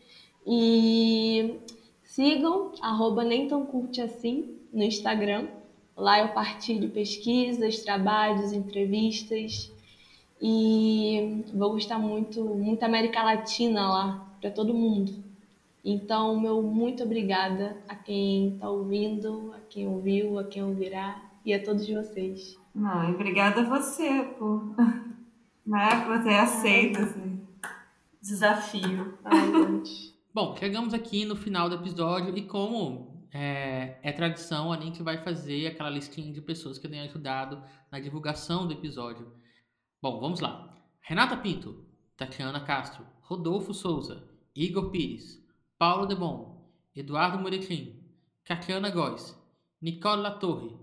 [0.48, 1.56] E
[2.04, 5.48] sigam, arroba nem tão curte assim, no Instagram.
[5.96, 9.70] Lá eu partilho pesquisas, trabalhos, entrevistas.
[10.42, 15.33] E vou gostar muito, muito América Latina lá, para todo mundo.
[15.84, 21.54] Então, meu muito obrigada a quem está ouvindo, a quem ouviu, a quem ouvirá e
[21.54, 22.58] a todos vocês.
[22.74, 24.76] Não, obrigada a você por
[25.66, 27.42] né, por ter aceito esse
[28.22, 29.18] desafio.
[29.26, 30.14] Ai, gente.
[30.34, 35.18] Bom, chegamos aqui no final do episódio e como é, é, tradição, a gente vai
[35.24, 37.62] fazer aquela listinha de pessoas que têm ajudado
[37.92, 39.32] na divulgação do episódio.
[40.02, 40.76] Bom, vamos lá.
[41.02, 41.86] Renata Pinto,
[42.16, 44.24] Tatiana Castro, Rodolfo Souza,
[44.56, 45.43] Igor Pires,
[45.84, 46.66] Paulo Debon,
[46.96, 47.94] Eduardo Muretim,
[48.46, 49.38] Catiana Góes,
[49.82, 50.74] Nicole Latorre,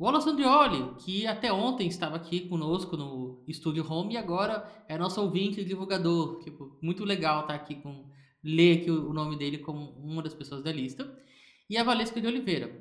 [0.00, 5.20] Wallace Andrioli, que até ontem estava aqui conosco no Estúdio Home e agora é nosso
[5.20, 6.42] ouvinte e divulgador.
[6.42, 8.06] Tipo, muito legal estar aqui com
[8.42, 11.14] ler aqui o nome dele como uma das pessoas da lista.
[11.68, 12.74] E a Valesca de Oliveira.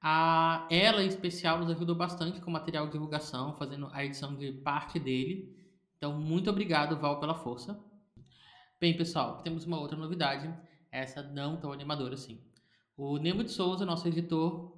[0.00, 4.50] A, ela, em especial, nos ajudou bastante com material de divulgação, fazendo a edição de
[4.50, 5.56] parte dele.
[5.96, 7.80] Então, muito obrigado, Val, pela força.
[8.80, 10.52] Bem, pessoal, temos uma outra novidade
[10.92, 12.38] essa não tão animadora assim.
[12.96, 14.76] O Nemo de Souza, nosso editor,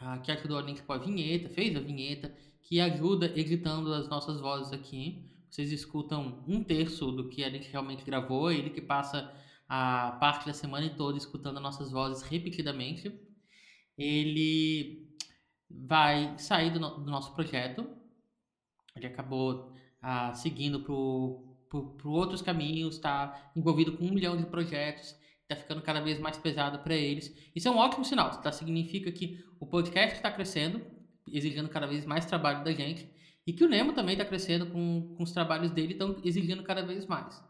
[0.00, 4.08] ah, que ajudou a gente com a vinheta, fez a vinheta, que ajuda editando as
[4.08, 5.30] nossas vozes aqui.
[5.48, 9.32] Vocês escutam um terço do que a gente realmente gravou, ele que passa
[9.68, 13.12] a parte da semana toda escutando as nossas vozes repetidamente.
[13.96, 15.08] ele
[15.70, 17.86] vai sair do, no, do nosso projeto.
[18.94, 19.72] Ele acabou
[20.02, 20.94] ah, seguindo para
[22.04, 26.78] outros caminhos, está envolvido com um milhão de projetos, está ficando cada vez mais pesado
[26.80, 27.34] para eles.
[27.54, 28.50] Isso é um ótimo sinal, tá?
[28.52, 30.80] significa que o podcast está crescendo,
[31.30, 33.08] exigindo cada vez mais trabalho da gente,
[33.46, 36.82] e que o Nemo também está crescendo com, com os trabalhos dele, estão exigindo cada
[36.82, 37.42] vez mais.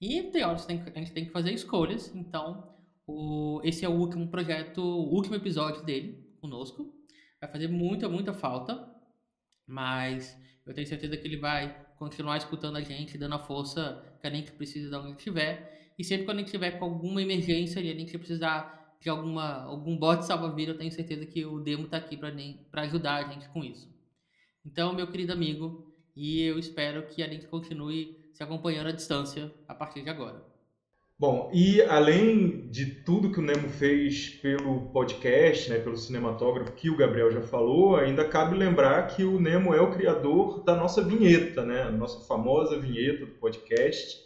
[0.00, 2.76] E tem horas que a gente tem que fazer escolhas, então
[3.06, 6.94] o, esse é o último projeto, o último episódio dele conosco.
[7.40, 8.88] Vai fazer muita, muita falta,
[9.66, 10.36] mas
[10.66, 14.30] eu tenho certeza que ele vai continuar escutando a gente, dando a força que a
[14.30, 15.92] gente precisa de onde estiver.
[15.98, 19.62] E sempre quando a gente tiver com alguma emergência e a gente precisar de alguma,
[19.64, 23.48] algum bote salva-vida, eu tenho certeza que o Demo está aqui para ajudar a gente
[23.48, 23.88] com isso.
[24.64, 29.52] Então, meu querido amigo, e eu espero que a gente continue se acompanhando à distância
[29.66, 30.44] a partir de agora.
[31.20, 36.88] Bom, e além de tudo que o Nemo fez pelo podcast, né, pelo cinematógrafo, que
[36.88, 41.02] o Gabriel já falou, ainda cabe lembrar que o Nemo é o criador da nossa
[41.02, 44.16] vinheta, né, a nossa famosa vinheta do podcast.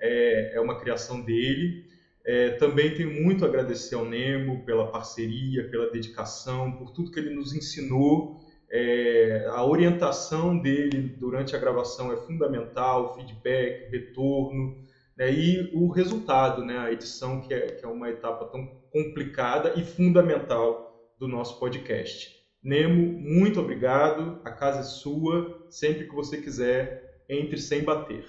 [0.00, 1.84] É, é uma criação dele.
[2.24, 7.20] É, também tenho muito a agradecer ao Nemo pela parceria, pela dedicação, por tudo que
[7.20, 14.76] ele nos ensinou é, a orientação dele durante a gravação é fundamental, feedback, retorno,
[15.20, 19.78] né, e o resultado, né, a edição, que é, que é uma etapa tão complicada
[19.78, 22.40] e fundamental do nosso podcast.
[22.62, 28.24] Nemo, muito obrigado, a casa é sua, sempre que você quiser, entre sem bater.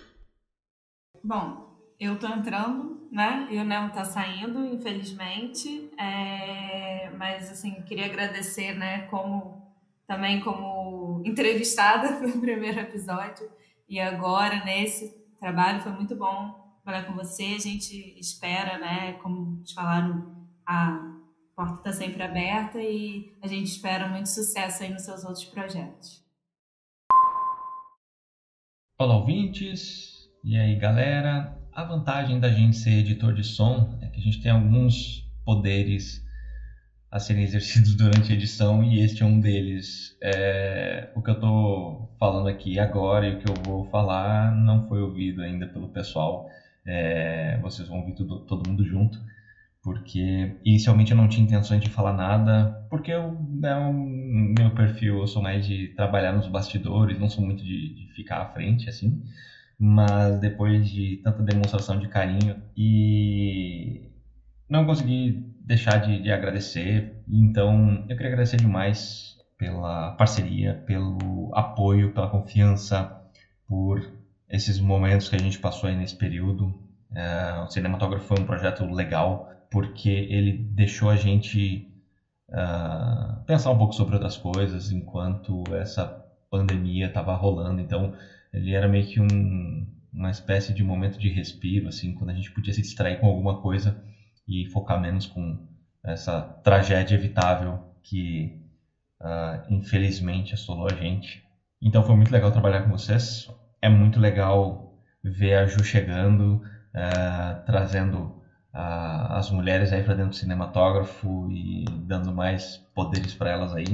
[1.24, 3.48] Bom, eu tô entrando, né?
[3.50, 5.90] E o Nemo tá saindo, infelizmente.
[5.98, 7.10] É...
[7.12, 9.62] Mas, assim, queria agradecer, né, como
[10.06, 13.50] também como entrevistada no primeiro episódio
[13.88, 17.56] e agora nesse trabalho foi muito bom falar com você.
[17.56, 20.36] A gente espera, né, como eles falaram,
[20.66, 21.18] a
[21.56, 26.22] porta está sempre aberta e a gente espera muito sucesso aí nos seus outros projetos.
[28.98, 30.30] Olá, ouvintes!
[30.44, 31.58] E aí, galera?
[31.74, 36.24] A vantagem da gente ser editor de som é que a gente tem alguns poderes
[37.10, 40.18] a serem exercidos durante a edição e este é um deles.
[40.22, 44.88] É, o que eu estou falando aqui agora e o que eu vou falar não
[44.88, 46.50] foi ouvido ainda pelo pessoal.
[46.86, 49.20] É, vocês vão ouvir tudo, todo mundo junto,
[49.82, 55.20] porque inicialmente eu não tinha intenções de falar nada, porque eu, é o meu perfil,
[55.20, 58.90] eu sou mais de trabalhar nos bastidores, não sou muito de, de ficar à frente
[58.90, 59.22] assim.
[59.80, 64.12] Mas depois de tanta demonstração de carinho e
[64.70, 67.12] não consegui deixar de, de agradecer.
[67.28, 73.12] Então, eu queria agradecer demais pela parceria, pelo apoio, pela confiança,
[73.68, 74.02] por
[74.52, 76.68] esses momentos que a gente passou aí nesse período.
[77.12, 81.88] Uh, o Cinematógrafo foi um projeto legal, porque ele deixou a gente
[82.50, 86.06] uh, pensar um pouco sobre outras coisas enquanto essa
[86.50, 87.80] pandemia estava rolando.
[87.80, 88.14] Então,
[88.54, 92.52] ele era meio que um, uma espécie de momento de respiro, assim, quando a gente
[92.52, 94.04] podia se distrair com alguma coisa
[94.48, 95.66] e focar menos com
[96.04, 98.60] essa tragédia evitável que
[99.22, 101.44] uh, infelizmente assolou a gente.
[101.82, 103.48] Então foi muito legal trabalhar com vocês.
[103.82, 104.94] É muito legal
[105.24, 106.62] ver a Ju chegando,
[106.94, 108.42] uh, trazendo
[108.74, 113.88] uh, as mulheres aí para dentro do cinematógrafo e dando mais poderes para elas aí.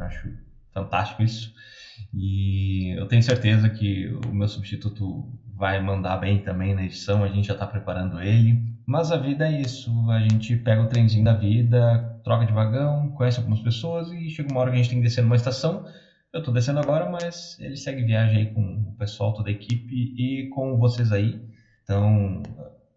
[0.00, 0.30] Acho
[0.72, 1.54] fantástico isso.
[2.12, 7.28] E eu tenho certeza que o meu substituto vai mandar bem também na edição, a
[7.28, 8.62] gente já está preparando ele.
[8.86, 13.08] Mas a vida é isso, a gente pega o trenzinho da vida, troca de vagão,
[13.10, 15.84] conhece algumas pessoas e chega uma hora que a gente tem que descer numa estação.
[16.32, 19.94] Eu estou descendo agora, mas ele segue viagem aí com o pessoal, toda a equipe
[19.94, 21.40] e com vocês aí.
[21.82, 22.42] Então,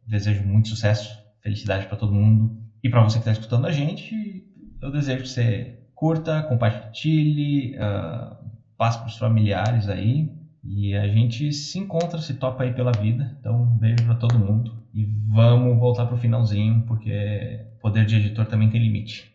[0.06, 2.58] desejo muito sucesso, felicidade para todo mundo.
[2.84, 4.44] E para você que está escutando a gente,
[4.82, 8.36] eu desejo que você curta, compartilhe, uh,
[8.78, 10.34] passe para os familiares aí.
[10.64, 13.38] E a gente se encontra, se topa aí pela vida.
[13.40, 14.84] Então, um beijo para todo mundo.
[14.94, 19.34] E vamos voltar pro finalzinho, porque poder de editor também tem limite.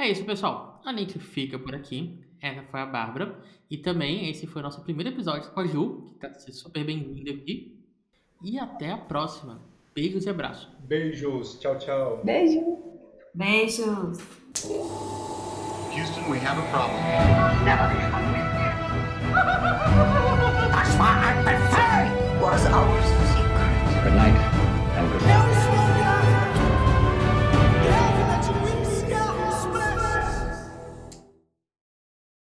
[0.00, 0.80] É isso, pessoal.
[0.82, 2.18] A gente fica por aqui.
[2.40, 3.38] Essa foi a Bárbara.
[3.70, 7.30] E também esse foi o nosso primeiro episódio com a Ju, que tá super bem-vinda
[7.32, 7.78] aqui.
[8.42, 9.60] E até a próxima.
[9.94, 10.70] Beijos e abraços.
[10.84, 11.60] Beijos.
[11.60, 12.22] Tchau, tchau.
[12.24, 12.78] Beijo.
[13.34, 14.18] Beijos.
[15.92, 16.96] Houston, we have a problem.
[20.72, 24.02] That's why I prefer was ours.
[24.02, 24.49] Good night.